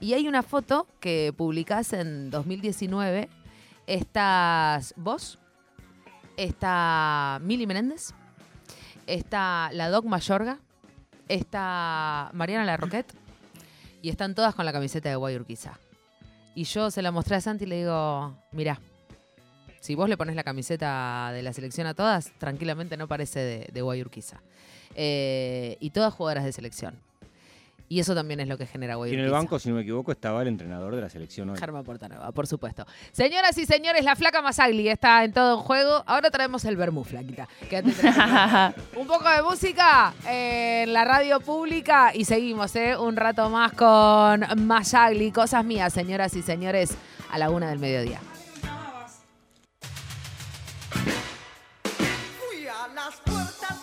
[0.00, 3.28] Y hay una foto que publicás en 2019.
[3.86, 5.38] Estás vos,
[6.36, 8.12] está Mili Menéndez,
[9.08, 10.58] está la Doc Mayorga,
[11.28, 13.12] está Mariana Larroquette
[14.02, 15.78] y están todas con la camiseta de Guayurquiza.
[16.54, 18.80] Y yo se la mostré a Santi y le digo, mirá,
[19.80, 23.82] si vos le pones la camiseta de la selección a todas, tranquilamente no parece de,
[23.82, 24.40] Guayurquiza.
[24.94, 27.00] Eh, y todas jugadoras de selección.
[27.90, 30.12] Y eso también es lo que genera Y en el banco, si no me equivoco,
[30.12, 31.58] estaba el entrenador de la selección hoy.
[31.58, 32.86] Germán Portanova, por supuesto.
[33.12, 36.02] Señoras y señores, la flaca Masagli está en todo en juego.
[36.06, 37.48] Ahora traemos el vermú, flaquita.
[37.70, 37.92] Quédate.
[38.96, 42.96] Un poco de música en la radio pública y seguimos, ¿eh?
[42.96, 45.32] Un rato más con Masagli.
[45.32, 46.94] Cosas mías, señoras y señores,
[47.30, 48.20] a la una del mediodía.
[51.82, 53.77] Fui a las puertas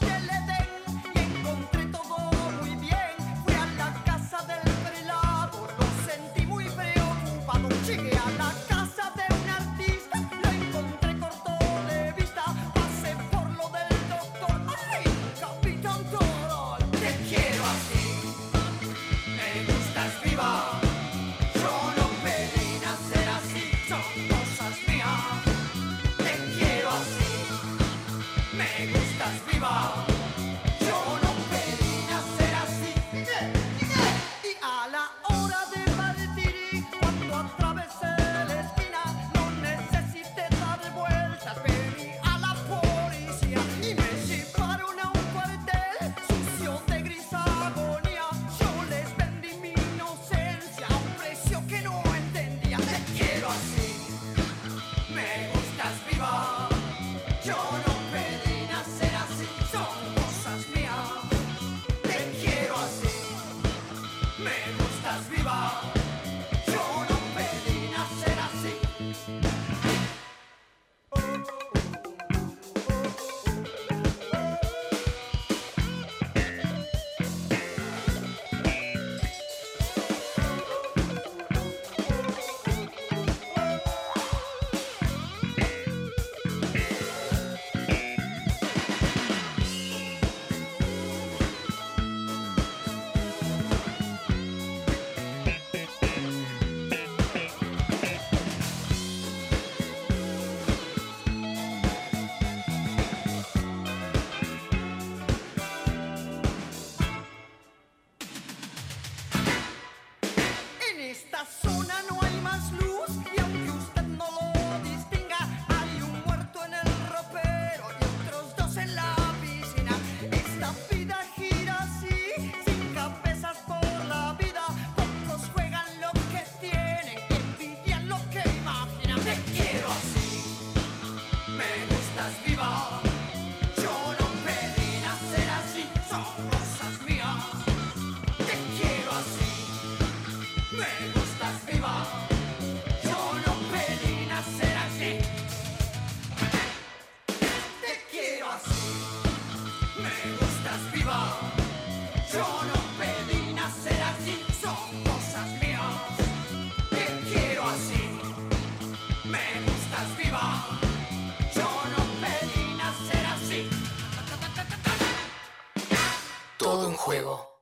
[166.65, 167.62] Todo en juego.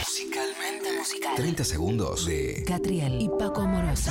[0.00, 1.36] Musicalmente musical.
[1.36, 4.10] 30 segundos de Catriel y Paco Amoroso.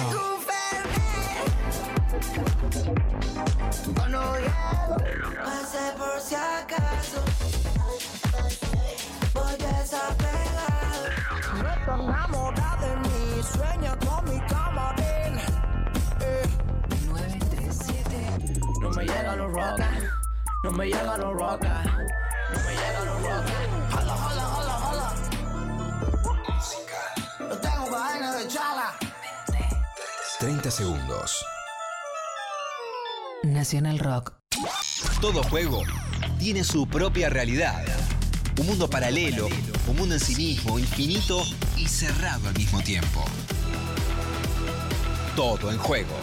[5.44, 7.22] Pasé por si acaso.
[9.34, 11.10] Voy desapegado.
[11.62, 13.44] No está enamorada de mí.
[13.44, 15.40] Sueña con mi camarín.
[16.22, 16.48] Eh.
[17.10, 18.60] 937.
[18.80, 19.90] No me llega los roca.
[20.64, 21.84] No me llega los roca.
[22.52, 22.60] No.
[23.98, 25.08] Hola, hola, hola, hola.
[27.62, 28.98] Tengo vaina de chala.
[30.40, 31.46] 30 segundos.
[33.44, 34.34] Nacional Rock.
[35.20, 35.84] Todo juego
[36.40, 37.84] tiene su propia realidad.
[38.60, 39.48] Un mundo paralelo,
[39.88, 41.44] un mundo en sí mismo, infinito
[41.78, 43.24] y cerrado al mismo tiempo.
[45.36, 46.16] Todo en juego.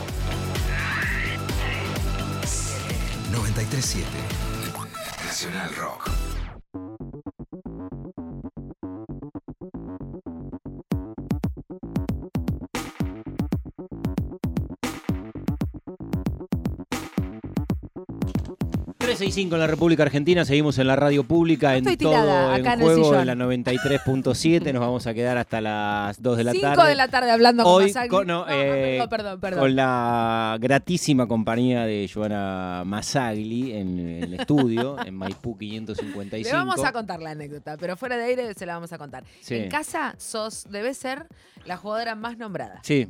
[3.32, 4.37] 937
[5.40, 6.27] Nacional Rock.
[19.08, 22.52] Y 5 en la República Argentina, seguimos en la radio pública en Estoy tirada todo
[22.52, 23.20] acá en el juego sillón.
[23.20, 26.88] en la 93.7, nos vamos a quedar hasta las 2 de la 5 tarde.
[26.90, 29.60] de la tarde hablando con Hoy con- no, eh, perdón, perdón, perdón.
[29.60, 36.48] Con la gratísima compañía de Joana Masagli en el estudio, en Maipú 555.
[36.48, 39.24] Le vamos a contar la anécdota, pero fuera de aire se la vamos a contar.
[39.40, 39.54] Sí.
[39.54, 41.26] En casa sos, debe ser
[41.64, 42.80] la jugadora más nombrada.
[42.82, 43.08] Sí,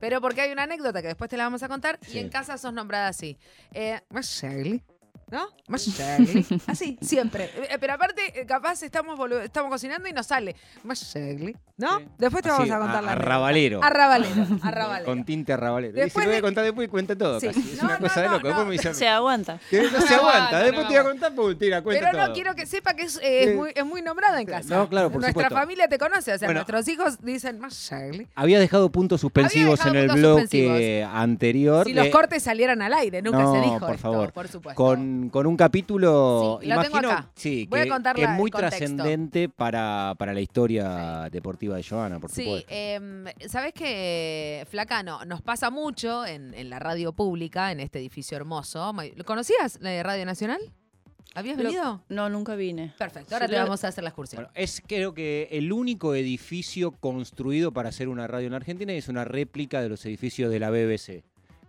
[0.00, 2.16] Pero porque hay una anécdota que después te la vamos a contar Sí.
[2.16, 3.38] y en casa sos nombrada así.
[3.72, 4.82] Eh, Masagli.
[5.28, 5.48] ¿No?
[5.66, 6.46] Masagli.
[6.68, 7.50] Así, siempre.
[7.56, 11.56] Eh, Pero aparte, eh, capaz estamos, estamos cocinando y nos sale Masagli.
[11.76, 11.98] ¿no?
[11.98, 12.04] Sí.
[12.16, 13.28] Después te Así, vamos a contar la anécdota.
[13.34, 13.82] arrabalero.
[13.82, 14.46] Arrabalero.
[14.62, 15.04] Arrabalero.
[15.04, 15.94] Con tinte arrabalero.
[15.94, 17.40] Después Dice, lo voy de- a contar después y cuenta todo.
[17.40, 17.48] Sí.
[17.48, 17.60] casi.
[17.72, 18.42] Es No, una no, cosa de no, loco.
[18.44, 18.48] no.
[18.50, 19.58] Después me dice, Se aguanta.
[19.70, 20.18] que no se No aguanta.
[20.20, 21.26] aguanta, Después no te voy a aguanta.
[21.26, 22.34] contar, pues tira, cuenta Pero no todo.
[22.34, 23.54] quiero que sepa que es, eh, es Sí.
[23.56, 24.76] muy, es muy nombrada en casa.
[24.76, 25.54] No, claro, por Nuestra supuesto.
[25.60, 26.58] familia te conoce, o sea, Bueno.
[26.60, 28.28] nuestros hijos dicen Masagli.
[28.36, 31.84] Había dejado puntos suspensivos en el dejado bloque puntos anterior.
[31.84, 34.32] Si los de- cortes salieran al aire, nunca No, se dijo por esto, favor.
[34.32, 34.76] por supuesto.
[34.82, 37.30] con, con un capítulo, Sí, lo tengo imagino, acá.
[37.34, 41.82] sí, Voy a que, contar que es muy trascendente para, para la historia deportiva de
[41.84, 42.68] Joana, por Sí, supuesto.
[42.70, 47.98] em, sabes que, Flaca, no, nos pasa mucho en, en la radio pública, en este
[47.98, 48.92] edificio hermoso.
[49.14, 50.60] ¿Lo ¿Conocías la de Radio Nacional?
[51.34, 52.02] ¿Habías venido?
[52.08, 52.94] No, nunca vine.
[52.96, 54.44] Perfecto, ahora Sí, te vamos a hacer la excursión.
[54.44, 58.96] Bueno, es creo que el único edificio construido para hacer una radio en Argentina y
[58.96, 61.24] es una réplica de los edificios de la BBC.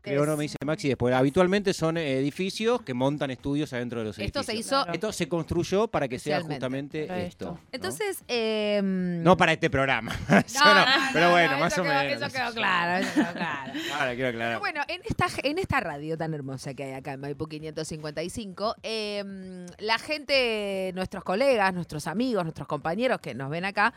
[0.07, 1.13] Creo, Es- no me dice Maxi después.
[1.13, 4.45] Habitualmente son edificios que montan estudios adentro de los Esto edificios.
[4.45, 4.69] se hizo.
[4.83, 4.93] Claro.
[4.93, 7.15] Esto se construyó para que sea justamente esto.
[7.15, 7.45] esto.
[7.51, 7.59] ¿no?
[7.71, 10.11] Entonces, em, No para este programa.
[10.45, 12.21] Eso no, no, pero no, bueno, no, más o quedó- menos.
[12.21, 13.73] Eso quedó claro, eso quedó claro.
[13.93, 14.49] Ahora quiero aclarar.
[14.51, 18.75] Pero bueno, en esta, en esta radio tan hermosa que hay acá en Maipú 555,
[18.83, 23.93] eh, la gente, nuestros colegas, nuestros amigos, nuestros compañeros que nos ven acá,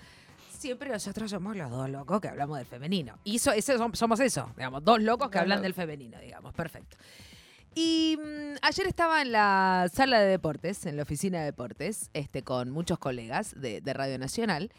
[0.60, 3.18] siempre nosotros somos los dos locos que hablamos del femenino.
[3.24, 5.62] Y eso, eso som- somos eso, digamos, dos locos que hablan locos.
[5.62, 6.96] del femenino, digamos, perfecto.
[7.74, 12.42] Y mm, ayer estaba en la sala de deportes, en la oficina de deportes, este,
[12.42, 14.70] con muchos colegas de, de Radio Nacional.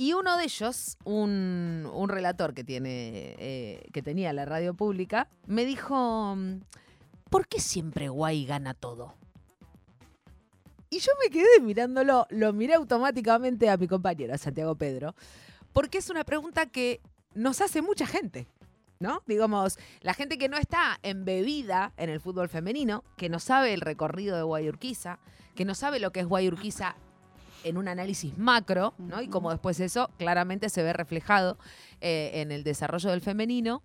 [0.00, 5.28] Y uno de ellos, un, un relator que, tiene, eh, que tenía la radio pública,
[5.46, 6.60] me dijo, mm,
[7.28, 9.14] ¿por qué siempre Guay gana todo?
[10.90, 15.14] Y yo me quedé mirándolo, lo miré automáticamente a mi compañero, a Santiago Pedro,
[15.72, 17.00] porque es una pregunta que
[17.34, 18.46] nos hace mucha gente.
[19.00, 19.22] ¿No?
[19.26, 23.80] Digamos, la gente que no está embebida en el fútbol femenino, que no sabe el
[23.80, 25.20] recorrido de Guayurquiza,
[25.54, 26.96] que no sabe lo que es Guayurquiza
[27.62, 29.22] en un análisis macro, ¿no?
[29.22, 31.58] Y como después eso claramente se ve reflejado
[32.00, 33.84] eh, en el desarrollo del femenino.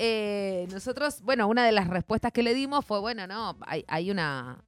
[0.00, 4.10] Eh, nosotros, bueno, una de las respuestas que le dimos fue, bueno, no, hay, hay
[4.10, 4.64] una,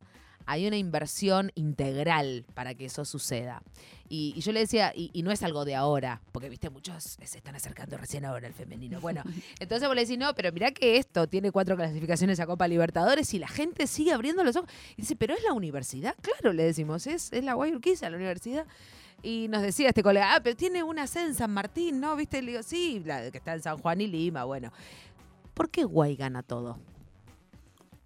[0.51, 3.63] hay una inversión integral para que eso suceda.
[4.09, 7.19] Y, y yo le decía, y, y no es algo de ahora, porque viste, muchos
[7.23, 9.01] se están acercando recién ahora al femenino.
[9.01, 9.23] Bueno,
[9.61, 13.33] entonces vos le decís, no, pero mirá que esto tiene cuatro clasificaciones a Copa Libertadores
[13.33, 14.69] y la gente sigue abriendo los ojos.
[14.97, 18.67] Y dice, pero es la universidad, claro, le decimos, es, es la Guayurquiza, la universidad.
[19.23, 22.17] Y nos decía este colega, ah, pero tiene una sede en San Martín, ¿no?
[22.17, 22.43] ¿Viste?
[22.43, 24.73] Le digo, sí, la que está en San Juan y Lima, bueno.
[25.55, 26.77] ¿Por qué Guay gana todo?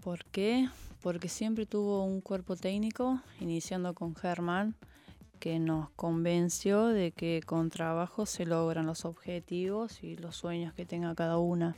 [0.03, 0.69] ¿Por qué?
[1.05, 4.75] Porque siempre tuvo un cuerpo técnico, iniciando con Germán,
[5.39, 10.87] que nos convenció de que con trabajo se logran los objetivos y los sueños que
[10.87, 11.77] tenga cada una.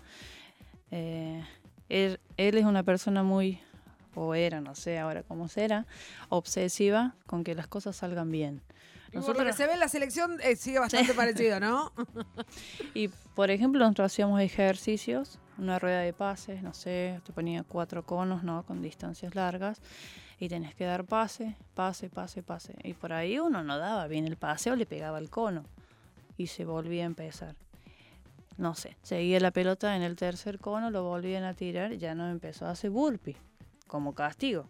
[0.92, 1.44] Eh,
[1.88, 3.58] él, él es una persona muy,
[4.14, 5.86] o era, no sé ahora cómo será,
[6.28, 8.62] obsesiva con que las cosas salgan bien.
[9.12, 11.92] Y por lo que se ve en la selección eh, sigue bastante parecido, ¿no?
[12.94, 18.04] Y por ejemplo, nosotros hacíamos ejercicios, una rueda de pases, no sé, te ponía cuatro
[18.04, 18.62] conos, ¿no?
[18.64, 19.80] Con distancias largas.
[20.38, 22.74] Y tenés que dar pase, pase, pase, pase.
[22.84, 25.64] Y por ahí uno no daba bien el pase o le pegaba el cono.
[26.36, 27.54] Y se volvía a empezar.
[28.58, 32.28] No sé, seguía la pelota en el tercer cono, lo volvían a tirar ya no
[32.28, 33.36] empezó a hacer burpee,
[33.86, 34.68] como castigo.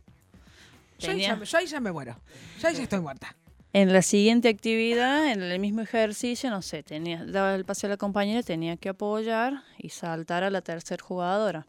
[0.98, 2.16] Yo ahí, ya, me- yo ahí ya me muero.
[2.60, 3.34] Yo ahí ya estoy muerta.
[3.76, 7.90] En la siguiente actividad, en el mismo ejercicio, no sé, tenía, daba el pase a
[7.90, 11.66] la compañera, tenía que apoyar y saltar a la tercer jugadora.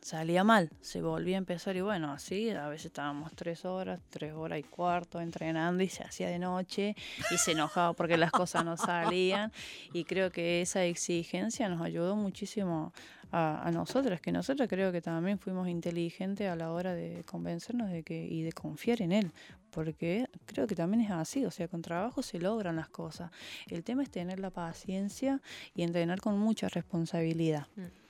[0.00, 4.32] Salía mal, se volvía a empezar y bueno, así, a veces estábamos tres horas, tres
[4.34, 6.94] horas y cuarto entrenando y se hacía de noche
[7.32, 9.50] y se enojaba porque las cosas no salían
[9.92, 12.92] y creo que esa exigencia nos ayudó muchísimo
[13.32, 17.90] a, a nosotras, que nosotras creo que también fuimos inteligentes a la hora de convencernos
[17.90, 19.32] de que y de confiar en él,
[19.70, 23.30] porque creo que también es así, o sea, con trabajo se logran las cosas.
[23.68, 25.40] El tema es tener la paciencia
[25.74, 27.66] y entrenar con mucha responsabilidad.
[27.76, 28.05] Mm.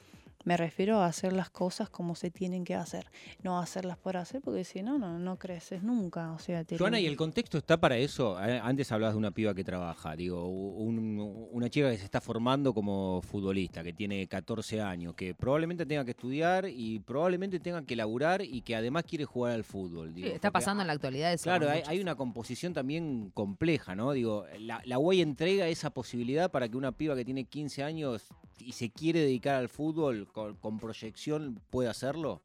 [0.47, 3.11] Me refiero a hacer las cosas como se tienen que hacer,
[3.43, 6.31] no hacerlas por hacer, porque si no, no, no creces nunca.
[6.33, 8.41] O sea, te Joana, ¿y el contexto está para eso?
[8.43, 12.21] Eh, Antes hablabas de una piba que trabaja, digo, un- una chica que se está
[12.21, 17.83] formando como futbolista, que tiene 14 años, que probablemente tenga que estudiar y probablemente tenga
[17.85, 20.13] que laburar y que además quiere jugar al fútbol.
[20.15, 21.43] Sí, está porque pasando en la actualidad eso.
[21.43, 24.13] Claro, hay una composición también compleja, ¿no?
[24.13, 28.29] Digo, la, la UAI entrega esa posibilidad para que una piba que tiene 15 años
[28.59, 32.41] y se quiere dedicar al fútbol con, con proyección pueda hacerlo.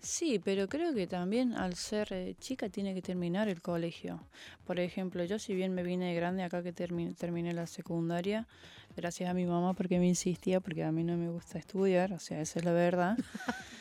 [0.00, 4.20] Sí, pero creo que también al ser eh, chica tiene que terminar el colegio.
[4.66, 8.46] Por ejemplo, yo si bien me vine de grande acá que termi- terminé la secundaria,
[8.96, 12.18] gracias a mi mamá porque me insistía, porque a mí no me gusta estudiar, o
[12.18, 13.16] sea, esa es la verdad.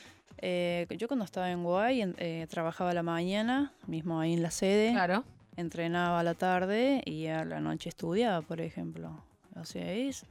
[0.46, 4.52] Eh, yo cuando estaba en Guay eh, trabajaba a la mañana, mismo ahí en la
[4.52, 5.24] sede, Claro.
[5.56, 9.24] entrenaba a la tarde y a la noche estudiaba, por ejemplo.
[9.56, 10.26] O sea, es,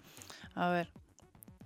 [0.54, 0.88] a ver,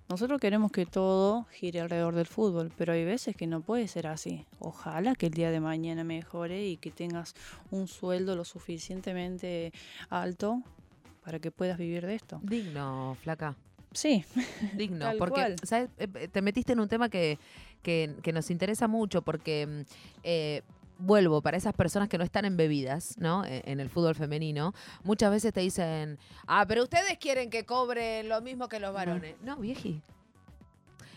[0.09, 4.07] nosotros queremos que todo gire alrededor del fútbol, pero hay veces que no puede ser
[4.07, 4.45] así.
[4.59, 7.35] Ojalá que el día de mañana mejore y que tengas
[7.71, 9.73] un sueldo lo suficientemente
[10.09, 10.61] alto
[11.23, 12.39] para que puedas vivir de esto.
[12.41, 13.55] Digno, flaca.
[13.91, 14.23] Sí,
[14.77, 15.55] Digno, Tal porque cual.
[15.63, 15.89] ¿sabes?
[15.97, 17.37] Eh, eh, te metiste en un tema que,
[17.83, 19.81] que- que nos interesa mucho, porque mm,
[20.23, 20.61] eh,
[20.99, 23.45] vuelvo, para esas personas que no están embebidas, ¿no?
[23.45, 24.73] E- En el fútbol femenino,
[25.03, 26.17] muchas veces te dicen,
[26.47, 29.35] ah, pero ustedes quieren que cobren lo mismo que los varones.
[29.43, 30.01] No, vieji.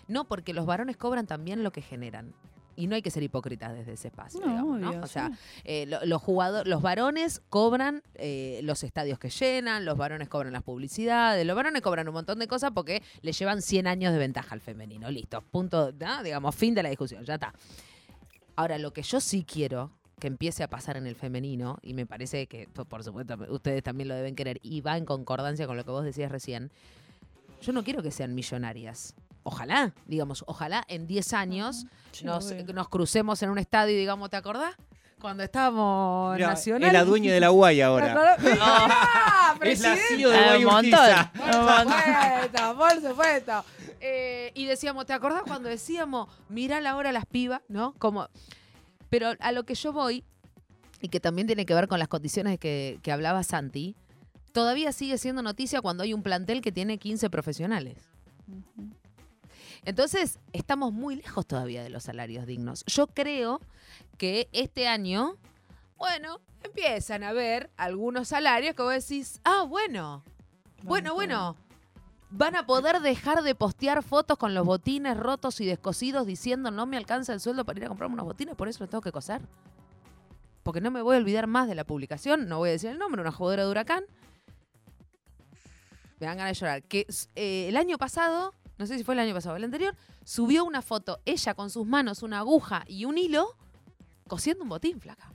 [0.08, 2.34] No, porque los varones cobran también lo que generan.
[2.76, 4.40] Y no hay que ser hipócritas desde ese espacio.
[4.40, 4.88] No, digamos, ¿no?
[4.90, 5.34] obvio, O sea, sí.
[5.64, 10.52] eh, lo- los jugadores, los varones cobran eh, los estadios que llenan, los varones cobran
[10.54, 14.18] las publicidades, los varones cobran un montón de cosas porque le llevan 100 años de
[14.18, 15.10] ventaja al femenino.
[15.10, 16.22] Listo, punto, ¿no?
[16.22, 17.52] digamos, fin de la discusión, ya está.
[18.56, 22.04] Ahora, lo que yo sí quiero que empiece a pasar en el femenino, y me
[22.06, 25.84] parece que, por- supuesto, ustedes también lo deben querer, y va en concordancia con lo
[25.84, 26.70] que vos decías recién,
[27.62, 29.14] yo no quiero que sean millonarias.
[29.42, 31.86] Ojalá, digamos, ojalá en 10 años
[32.26, 34.74] nos, nos crucemos en un estadio y digamos, ¿te acordás?
[35.20, 36.86] Cuando estábamos en Mirá, Nacional.
[36.88, 38.36] es la dueña de la UAI ¿Te ahora.
[38.60, 39.96] ¡Ah, Es la!
[39.96, 41.32] CEO de Ah, UAI Urquiza.
[41.32, 43.64] Por supuesto, por supuesto.
[44.00, 47.92] Eh, y decíamos, ¿te acordás cuando decíamos, mirá la hora las pibas, ¿no?
[47.98, 48.28] Como,
[49.10, 50.24] pero a lo que yo voy,
[51.02, 53.94] y que también tiene que ver con las condiciones que, que hablaba Santi,
[54.52, 57.96] todavía sigue siendo noticia cuando hay un plantel que tiene 15 profesionales.
[59.84, 62.84] Entonces, estamos muy lejos todavía de los salarios dignos.
[62.86, 63.60] Yo creo
[64.18, 65.36] que este año,
[65.96, 70.22] bueno, empiezan a haber algunos salarios que vos decís, ah, bueno,
[70.82, 71.56] bueno, bueno.
[72.32, 76.86] Van a poder dejar de postear fotos con los botines rotos y descosidos diciendo no
[76.86, 79.10] me alcanza el sueldo para ir a comprarme unos botines, por eso los tengo que
[79.10, 79.42] coser.
[80.62, 82.98] Porque no me voy a olvidar más de la publicación, no voy a decir el
[82.98, 84.04] nombre, una jugadora de huracán.
[86.20, 86.82] Me dan ganas de llorar.
[86.84, 89.94] Que eh, el año pasado, no sé si fue el año pasado o el anterior,
[90.24, 93.54] subió una foto, ella con sus manos, una aguja y un hilo,
[94.26, 95.34] cosiendo un botín, flaca.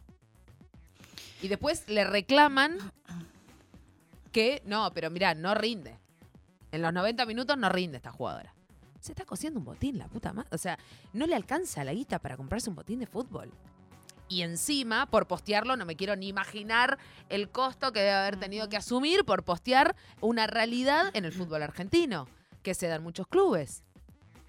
[1.44, 2.80] Y después le reclaman
[4.32, 5.96] que, no, pero mirá, no rinde.
[6.72, 8.52] En los 90 minutos no rinde esta jugadora.
[9.00, 10.50] Se está cosiendo un botín, la puta madre.
[10.52, 10.80] O sea,
[11.14, 13.52] no le alcanza la guita para comprarse un botín de fútbol.
[14.28, 16.98] Y encima, por postearlo, no me quiero ni imaginar
[17.30, 21.62] el costo que debe haber tenido que asumir por postear una realidad en el fútbol
[21.62, 22.28] argentino,
[22.66, 23.84] que se da en muchos clubes.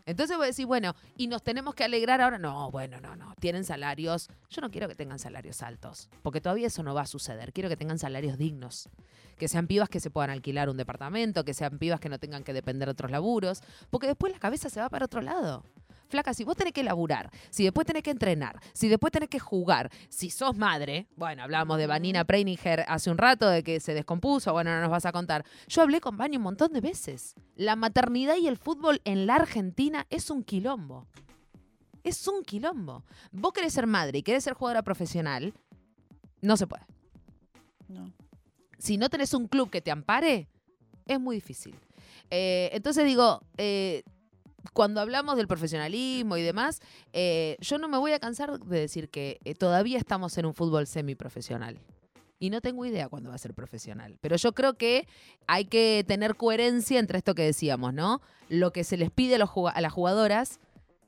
[0.07, 2.39] Entonces vos decís, bueno, y nos tenemos que alegrar ahora.
[2.39, 3.35] No, bueno, no, no.
[3.41, 4.29] Tienen salarios.
[4.49, 7.53] Yo no quiero que tengan salarios altos, porque todavía eso no va a suceder.
[7.53, 8.89] Quiero que tengan salarios dignos.
[9.37, 12.43] Que sean pibas que se puedan alquilar un departamento, que sean pibas que no tengan
[12.43, 15.62] que depender de otros laburos, porque después la cabeza se va para otro lado.
[16.09, 19.38] Flaca, si vos tenés que laburar, si después tenés que entrenar, si después tenés que
[19.38, 23.94] jugar, si sos madre, bueno, hablábamos de Vanina Preininger hace un rato, de que se
[23.94, 25.44] descompuso, bueno, no nos vas a contar.
[25.68, 27.34] Yo hablé con Vani un montón de veces.
[27.57, 31.07] La maternidad y el fútbol en la Argentina es un quilombo.
[32.04, 33.04] Es un quilombo.
[33.32, 35.54] Vos querés ser madre y querés ser jugadora profesional,
[36.40, 36.84] no se puede.
[37.88, 38.12] No.
[38.78, 40.48] Si no tenés un club que te ampare,
[41.07, 41.74] es muy difícil.
[42.30, 44.02] Eh, entonces digo, eh,
[44.73, 46.81] cuando hablamos del profesionalismo y demás,
[47.12, 50.55] eh, yo no me voy a cansar de decir que eh, todavía estamos en un
[50.55, 51.81] fútbol semiprofesional.
[52.39, 54.19] Y no tengo idea cuándo va a ser profesional.
[54.21, 55.09] Pero yo creo que
[55.47, 58.21] hay que tener coherencia entre esto que decíamos, ¿no?
[58.51, 60.61] Lo que se les pide a, los a las jugadoras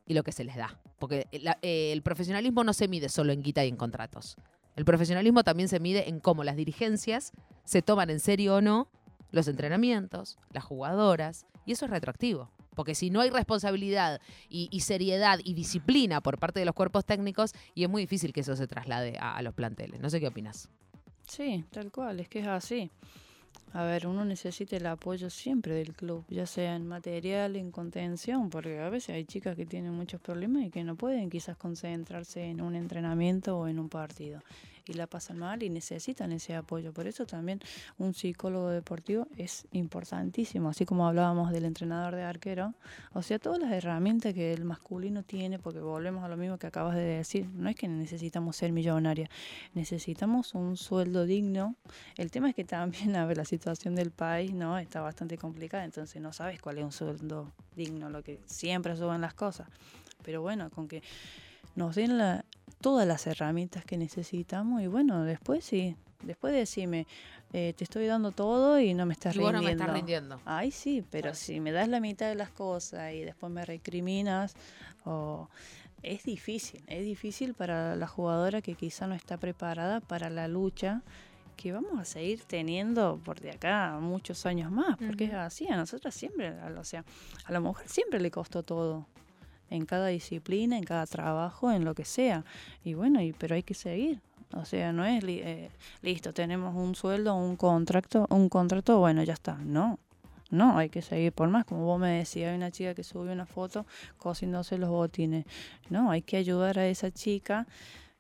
[0.07, 0.81] y lo que se les da.
[0.99, 4.37] Porque eh, el profesionalismo no se mide solo en guita y en contratos.
[4.75, 7.33] El profesionalismo también se mide en cómo las dirigencias
[7.65, 8.89] se toman en serio o no
[9.31, 12.51] los entrenamientos, las jugadoras, y eso es retroactivo.
[12.79, 17.05] Porque si no hay responsabilidad y, y seriedad y disciplina por parte de los cuerpos
[17.05, 19.99] técnicos, y es muy difícil que eso se traslade a, a los planteles.
[19.99, 20.68] No sé qué opinas.
[21.26, 22.93] Sí, tal cual, es que es así.
[23.72, 28.49] A ver, uno necesita el apoyo siempre del club, ya sea en material, en contención,
[28.49, 32.45] porque a veces hay chicas que tienen muchos problemas y que no pueden quizás concentrarse
[32.45, 34.41] en un entrenamiento o en un partido.
[34.89, 36.93] Y la pasan mal y necesitan ese apoyo.
[36.93, 37.61] Por eso también
[37.99, 42.74] un psicólogo deportivo es importantísimo, así como hablábamos del entrenador de arquero.
[43.12, 46.66] O sea, todas las herramientas que el masculino tiene, porque volvemos a lo mismo que
[46.66, 49.28] acabas de decir, no es que necesitamos ser millonarias,
[49.74, 51.76] necesitamos un sueldo digno.
[52.16, 55.84] El tema es que también, a ver, la situación del país no está bastante complicada,
[55.84, 59.68] entonces no sabes cuál es un sueldo digno, lo que siempre suben las cosas.
[60.22, 61.03] Pero bueno, con que
[61.79, 62.45] nos den la,
[62.81, 67.07] todas las herramientas que necesitamos y bueno, después sí, después decime,
[67.53, 69.85] eh, te estoy dando todo y no me estás Y vos no rindiendo.
[69.85, 70.41] me estás rindiendo.
[70.45, 74.55] Ay, sí, pero si me das la mitad de las cosas y después me recriminas,
[75.05, 75.49] o
[76.03, 81.03] es difícil, es difícil para la jugadora que quizá no está preparada para la lucha
[81.57, 85.76] que vamos a seguir teniendo por de acá muchos años más, porque es así, a
[85.76, 87.05] nosotras siempre, o sea,
[87.45, 89.07] a la mujer siempre le costó todo,
[89.71, 92.45] en cada disciplina, en cada trabajo, en lo que sea,
[92.85, 94.21] y bueno, y, pero hay que seguir,
[94.55, 95.71] o sea, no es li- eh,
[96.03, 99.99] listo, tenemos un sueldo, un contrato, un contrato, bueno, ya está, no.
[100.51, 101.66] No, hay que seguir por más.
[101.66, 103.85] Como vos me decías, hay una chica que subió una foto
[104.16, 105.45] cosiéndose los botines.
[105.91, 107.66] No, hay que ayudar a esa chica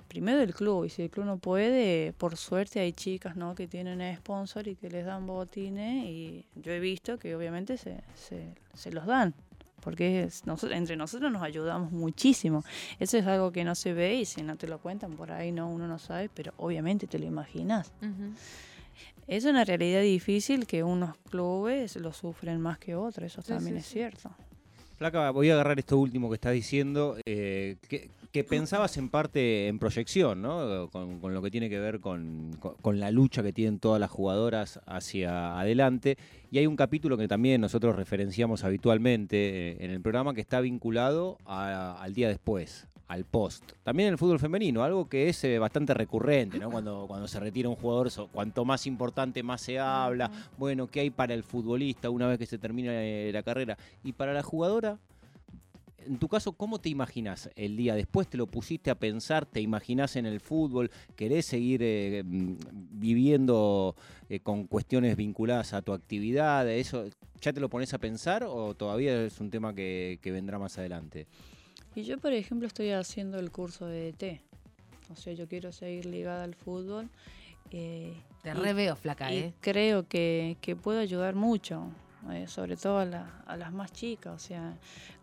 [0.08, 3.66] primero el club y si el club no puede por suerte hay chicas no que
[3.68, 8.54] tienen sponsor y que les dan botines y yo he visto que obviamente se, se,
[8.74, 9.34] se los dan
[9.80, 12.64] porque es- entre nosotros nos ayudamos muchísimo.
[12.98, 15.52] Eso es algo que no se ve y si no te lo cuentan por ahí
[15.52, 17.92] no uno no sabe pero obviamente te lo imaginas.
[19.26, 23.74] Es una realidad difícil que unos clubes lo sufren más que otros eso Sí, también
[23.76, 23.92] sí, es sí.
[23.94, 24.30] cierto
[24.98, 28.10] Flaca, voy a agarrar esto último que estás diciendo, eh, que,
[28.42, 30.88] pensabas en parte en proyección, ¿no?
[30.90, 32.50] Con, lo que tiene que ver con,
[32.94, 36.18] la lucha que tienen todas las jugadoras hacia adelante.
[36.50, 39.36] Y hay un capítulo que también nosotros referenciamos habitualmente
[39.70, 43.72] eh, en el programa que está vinculado al día después, al post.
[43.82, 46.70] También en el fútbol femenino, algo que es eh, bastante recurrente, ¿no?
[46.70, 50.30] Cuando, cuando se retira un jugador, so- cuanto más importante, más se habla.
[50.58, 53.76] Bueno, ¿qué hay para el futbolista una vez que se termina eh, la carrera?
[54.04, 54.98] Y para la jugadora,
[56.06, 58.28] en tu caso, ¿cómo te imaginas el día después?
[58.28, 59.44] ¿Te lo pusiste a pensar?
[59.46, 60.90] ¿Te imaginas en el fútbol?
[61.16, 62.54] ¿Querés seguir eh, mm,
[62.92, 63.94] viviendo
[64.28, 66.68] eh, con cuestiones vinculadas a tu actividad?
[66.70, 67.06] ¿Eso
[67.40, 70.76] ya te lo pones a pensar o todavía es un tema que, que vendrá más
[70.78, 71.26] adelante?
[71.94, 74.40] Y yo, por ejemplo, estoy haciendo el curso de DT.
[75.12, 77.08] O sea, yo quiero seguir ligada al fútbol.
[77.70, 79.52] eh, Te y- re veo flaca, y ¿eh?
[79.60, 81.90] creo que, que puedo ayudar mucho,
[82.32, 84.34] eh, sobre todo a, la- a las más chicas.
[84.34, 84.76] O sea,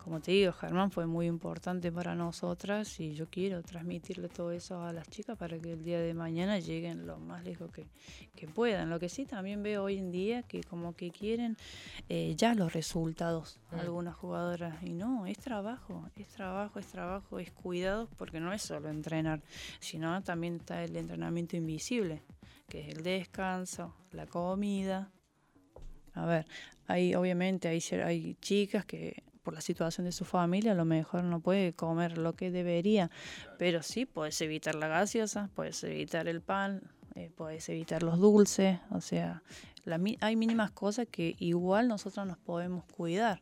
[0.03, 4.83] como te digo, Germán fue muy importante para nosotras y yo quiero transmitirle todo eso
[4.83, 7.87] a las chicas para que el día de mañana lleguen lo más lejos que,
[8.35, 8.89] que puedan.
[8.89, 11.57] Lo que sí también veo hoy en día que como que quieren
[12.09, 13.79] eh, ya los resultados Mm.
[13.79, 18.61] algunas jugadoras y no, es trabajo, es trabajo, es trabajo, es cuidado porque no es
[18.61, 19.41] solo entrenar,
[19.79, 22.21] sino también está el entrenamiento invisible
[22.69, 25.11] que es el descanso, la comida.
[26.15, 26.45] A ver,
[26.87, 31.23] hay obviamente hay, hay chicas que por la situación de su familia a lo mejor
[31.23, 33.11] no puede comer lo que debería,
[33.59, 36.81] pero sí puedes evitar la gaseosa, puedes evitar el pan,
[37.13, 39.43] eh, puedes evitar los dulces, o sea,
[39.83, 43.39] la hay mínimas cosas que igual nosotros nos podemos cuidar.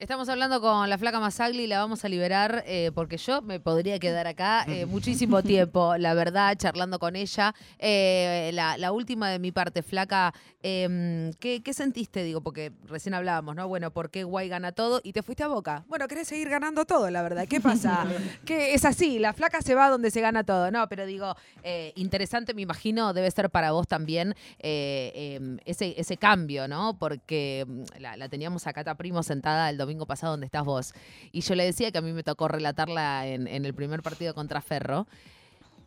[0.00, 3.58] Estamos hablando con la flaca Masagli y la vamos a liberar eh, porque yo me
[3.58, 7.52] podría quedar acá eh, muchísimo tiempo, la verdad, charlando con ella.
[7.80, 10.32] Eh, la, la última de mi parte, flaca,
[10.62, 12.22] em, ¿qué, qué sentiste?
[12.22, 13.66] Digo, porque recién hablábamos, ¿no?
[13.66, 15.84] Bueno, ¿por qué Guay gana todo y te fuiste a Boca?
[15.88, 17.48] Bueno, querés seguir ganando todo, la verdad.
[17.48, 18.06] ¿Qué pasa?
[18.44, 20.70] que es así, la flaca se va donde se gana todo.
[20.70, 21.34] No, pero digo,
[21.64, 26.96] eh, interesante, me imagino, debe ser para vos también eh, em, ese, ese cambio, ¿no?
[27.00, 30.92] Porque mm, la, la teníamos a Cata Primo sentada el domingo pasado donde estás vos.
[31.32, 34.34] Y yo le decía que a mí me tocó relatarla en, en el primer partido
[34.34, 35.06] contra Ferro.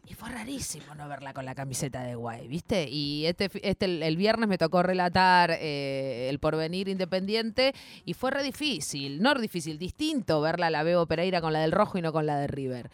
[0.08, 2.90] Y fue rarísimo no verla con la camiseta de Guay, ¿viste?
[2.90, 7.74] Y este, este el, viernes me tocó relatar eh, el porvenir independiente
[8.04, 11.98] y fue re difícil, no difícil, distinto verla la Bebo Pereira con la del rojo
[11.98, 12.90] y no con la de River.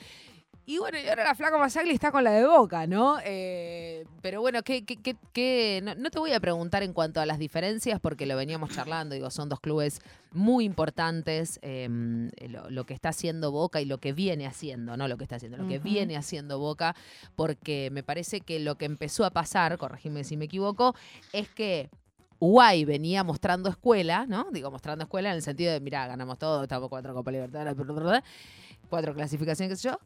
[0.70, 3.20] Y bueno, y ahora la flaca Masagli está con la de Boca, ¿no?
[3.24, 5.80] Eh, pero bueno, ¿qué, qué, qué- qué?
[5.82, 9.16] No, no te voy a preguntar en cuanto a las diferencias porque lo veníamos charlando,
[9.16, 10.02] digo, son dos clubes
[10.34, 11.88] muy importantes, eh,
[12.50, 15.38] lo, lo que está haciendo Boca y lo que viene haciendo, no lo que está
[15.38, 16.96] haciendo, lo que viene haciendo Boca,
[17.38, 20.96] porque me parece que lo que empezó a pasar, corregime si me equivoco,
[21.32, 21.90] es que
[22.40, 24.50] Uruguay venía mostrando escuela, ¿no?
[24.52, 27.74] Digo, mostrando escuela en el sentido de, mirá, ganamos todo, estamos cuatro Copa Libertadores,
[28.90, 30.00] cuatro clasificaciones, qué sé yo.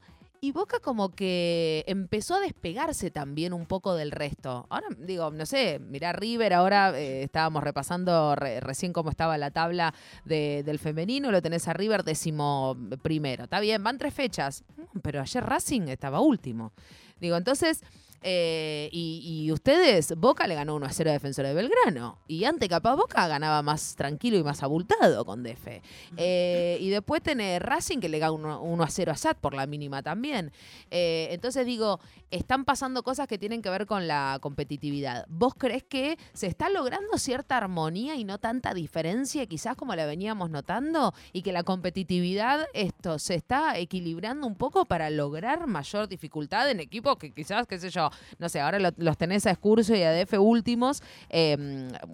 [0.44, 4.66] Y Boca como que empezó a despegarse también un poco del resto.
[4.72, 9.52] Ahora, digo, no sé, mirá River, ahora eh, estábamos repasando re- recién cómo estaba la
[9.52, 9.94] tabla
[10.26, 13.44] de- del femenino, lo tenés a River décimo primero.
[13.44, 14.64] Está bien, van tres fechas,
[15.04, 16.74] pero ayer Racing estaba último.
[17.20, 17.84] Digo, entonces,
[18.24, 22.20] eh, y, y ustedes, Boca le ganó 1 a 0 a Defensor de Belgrano.
[22.28, 25.82] Y antes capaz Boca ganaba más tranquilo y más abultado con Defe.
[26.18, 29.54] Eh, y después tenés Racing que le gana 1, 1 a 0 a SAT por
[29.54, 30.52] la mínima también.
[30.92, 32.00] Eh, entonces digo,
[32.30, 35.26] están pasando cosas que tienen que ver con la competitividad.
[35.28, 40.06] ¿Vos crees que se está logrando cierta armonía y no tanta diferencia quizás como la
[40.06, 41.14] veníamos notando?
[41.34, 46.80] Y que la competitividad esto se está equilibrando un poco para lograr mayor dificultad en
[46.80, 50.04] equipos que quizás, qué sé yo, no sé, ahora lo- los tenés a Escurso y
[50.04, 51.58] a DF últimos, eh,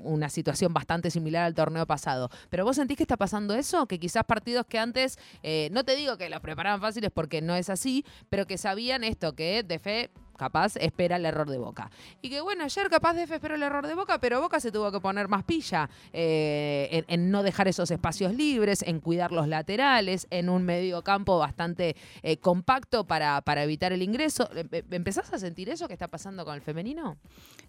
[0.03, 2.29] una situación bastante similar al torneo pasado.
[2.49, 5.95] Pero vos sentís que está pasando eso, que quizás partidos que antes, eh, no te
[5.95, 10.09] digo que los preparaban fáciles porque no es así, pero que sabían esto, que DF
[10.37, 11.89] capaz espera el error de Boca.
[12.21, 14.91] Y que bueno, ayer capaz DF esperó el error de Boca, pero Boca se tuvo
[14.91, 19.47] que poner más pilla eh, en, en no dejar esos espacios libres, en cuidar los
[19.47, 24.49] laterales, en un medio campo bastante eh, compacto para, para evitar el ingreso.
[24.55, 27.17] Em- em- ¿Empezás a sentir eso que está pasando con el femenino?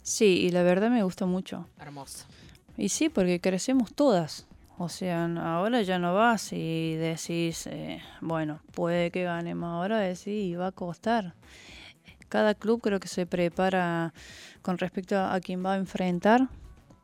[0.02, 1.66] Sí, y la verdad me gusta mucho.
[1.78, 2.26] Hermoso.
[2.76, 4.46] Y sí, porque crecemos todas.
[4.80, 9.68] O sea, ahora ya no vas y decís, eh, bueno, puede que ganemos.
[9.68, 11.34] Ahora decís, va a costar.
[12.28, 14.12] Cada club creo que se prepara
[14.62, 16.48] con respecto a, a quién va a enfrentar,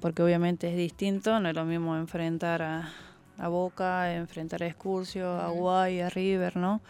[0.00, 2.92] porque obviamente es distinto, no es lo mismo enfrentar a,
[3.38, 5.48] a Boca, enfrentar a Excursio, a.
[5.48, 6.82] Guay, a River, ¿no?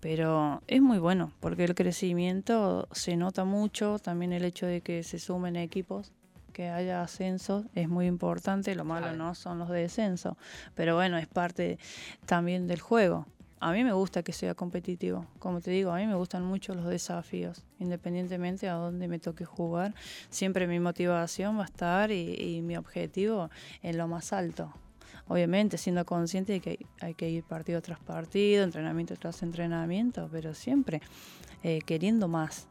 [0.00, 5.02] Pero es muy bueno, porque el crecimiento se nota mucho, también el hecho de que
[5.02, 6.12] se sumen equipos
[6.52, 10.36] que haya ascenso es muy importante, lo malo no son los de descenso,
[10.74, 11.78] pero bueno, es parte
[12.26, 13.26] también del juego.
[13.60, 16.74] A mí me gusta que sea competitivo, como te digo, a mí me gustan mucho
[16.74, 19.94] los desafíos, independientemente a dónde me toque jugar,
[20.30, 23.50] siempre mi motivación va a estar y, mi objetivo
[23.82, 24.72] en lo más alto.
[25.26, 30.28] Obviamente siendo consciente de que hay, hay que ir partido tras partido, entrenamiento tras entrenamiento,
[30.30, 31.00] pero siempre
[31.62, 32.66] eh, queriendo más.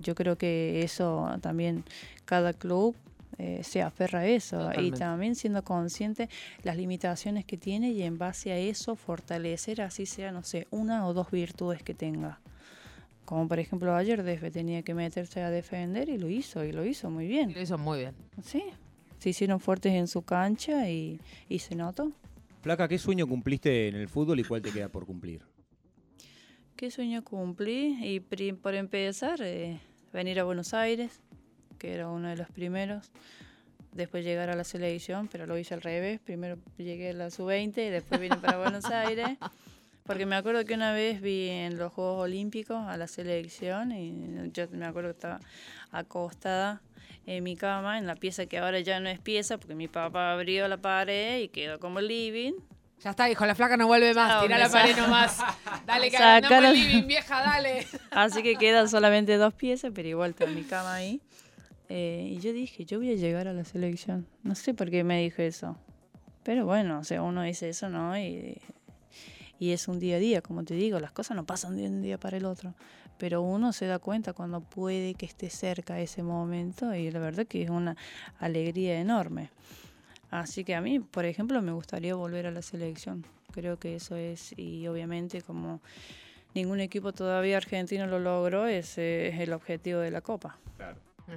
[0.00, 1.84] Yo creo que eso también
[2.24, 2.96] cada club
[3.38, 6.28] eh, se aferra a eso y también siendo consciente
[6.62, 11.06] las limitaciones que tiene y en base a eso fortalecer así sea, no sé, una
[11.06, 12.40] o dos virtudes que tenga.
[13.24, 16.84] Como por ejemplo ayer Defe tenía que meterse a defender y lo hizo, y lo
[16.84, 17.52] hizo muy Y bien.
[17.54, 18.14] lo hizo muy bien.
[18.42, 18.62] Sí,
[19.18, 22.12] se hicieron fuertes en su cancha y, y se notó.
[22.62, 25.42] Flaca, ¿qué sueño cumpliste en el fútbol y cuál te queda por cumplir?
[26.76, 27.98] ¿Qué sueño cumplí?
[28.02, 29.80] Y por empezar, eh,
[30.12, 31.20] venir a Buenos Aires,
[31.82, 33.10] que era uno de los primeros.
[33.90, 36.20] Después llegar a la selección, pero lo hice al revés.
[36.20, 39.36] Primero llegué a la sub-20 y después vine para Buenos Aires.
[40.04, 44.50] Porque me acuerdo que una vez vi en los Juegos Olímpicos a la selección y
[44.52, 45.40] yo me acuerdo que estaba
[45.90, 46.80] acostada
[47.26, 50.32] en mi cama, en la pieza que ahora ya no es pieza, porque mi papá
[50.32, 52.54] abrió la pared y quedó como living.
[53.00, 54.42] Ya está, hijo, la flaca no vuelve más.
[54.42, 55.38] Tira la pared nomás.
[55.86, 57.84] Dale, que al living, vieja, dale.
[58.12, 61.20] Así que quedan solamente dos piezas, pero igual está mi cama ahí.
[61.94, 64.26] Eh, y yo dije, yo voy a llegar a la selección.
[64.42, 65.76] No sé por qué me dijo eso.
[66.42, 68.18] Pero bueno, o sea, uno dice eso, ¿no?
[68.18, 68.56] Y,
[69.58, 72.00] y es un día a día, como te digo, las cosas no pasan de un
[72.00, 72.74] día para el otro.
[73.18, 77.46] Pero uno se da cuenta cuando puede que esté cerca ese momento y la verdad
[77.46, 77.94] que es una
[78.38, 79.50] alegría enorme.
[80.30, 83.26] Así que a mí, por ejemplo, me gustaría volver a la selección.
[83.52, 85.82] Creo que eso es, y obviamente como
[86.54, 90.56] ningún equipo todavía argentino lo logró, ese es el objetivo de la Copa.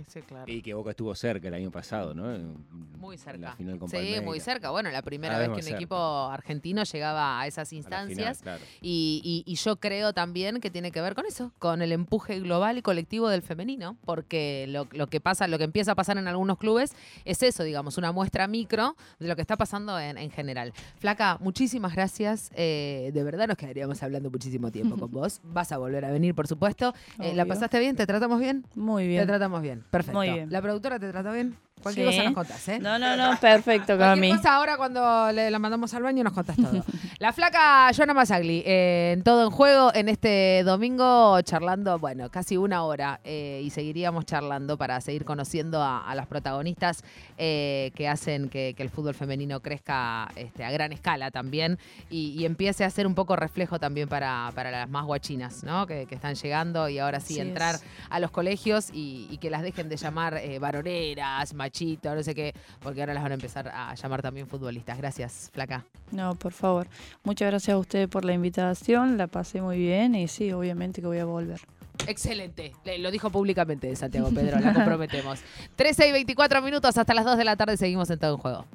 [0.07, 0.51] Sí, claro.
[0.51, 2.55] Y que Boca estuvo cerca el año pasado, ¿no?
[2.99, 3.39] Muy cerca.
[3.39, 4.23] la final con Sí, Palmeiras.
[4.25, 4.69] muy cerca.
[4.71, 5.77] Bueno, la primera vez que un cerca.
[5.77, 8.15] equipo argentino llegaba a esas A instancias.
[8.17, 8.63] final, claro.
[8.81, 12.39] Y, y- y yo creo también que tiene que ver con eso, con el empuje
[12.39, 16.17] global y colectivo del femenino, porque lo, lo que pasa, lo que empieza a pasar
[16.17, 16.93] en algunos clubes
[17.23, 20.73] es eso, digamos, una muestra micro de lo que está pasando en, en general.
[20.99, 22.51] Flaca, muchísimas gracias.
[22.55, 25.39] eh, de verdad nos quedaríamos hablando muchísimo tiempo con vos.
[25.43, 26.93] Vas a volver a venir, por supuesto.
[27.19, 27.95] Eh, ¿La pasaste bien?
[27.95, 28.65] ¿Te tratamos bien?
[28.75, 29.27] Muy Te bien.
[29.27, 29.84] tratamos bien.
[29.89, 30.17] Perfecto.
[30.17, 30.51] Muy bien.
[30.51, 31.57] ¿La productora te trató bien?
[31.81, 32.15] Cualquier Sí.
[32.17, 32.79] cosa nos contás, ¿eh?
[32.79, 34.31] No, no, no, perfecto, Cami.
[34.35, 36.83] cosa ahora cuando le, la mandamos al baño nos contás todo.
[37.19, 42.57] la flaca Joana Masagli, eh, en todo en juego en este domingo charlando, bueno, casi
[42.57, 47.03] una hora eh, y seguiríamos charlando para seguir conociendo a, a las protagonistas
[47.37, 51.77] eh, que hacen que, que el fútbol femenino crezca este, a gran escala también
[52.09, 55.85] y, y empiece a ser un poco reflejo también para, para las más guachinas, ¿no?
[55.85, 57.83] Que, que están llegando y ahora sí Así entrar es.
[58.09, 62.53] a los colegios y, y que las dejen de llamar varoneras, machito, no sé qué,
[62.81, 64.97] porque ahora las van a empezar a llamar también futbolistas.
[64.97, 65.85] Gracias, flaca.
[66.11, 66.87] No, por favor.
[67.23, 69.17] Muchas gracias a ustedes por la invitación.
[69.17, 71.59] La pasé muy bien y sí, obviamente que voy a volver.
[72.07, 72.73] Excelente.
[72.83, 75.39] Le- Lo dijo públicamente Santiago Pedro, la comprometemos.
[75.75, 78.65] 13 y 24 minutos hasta las 2 de la tarde seguimos en todo en juego.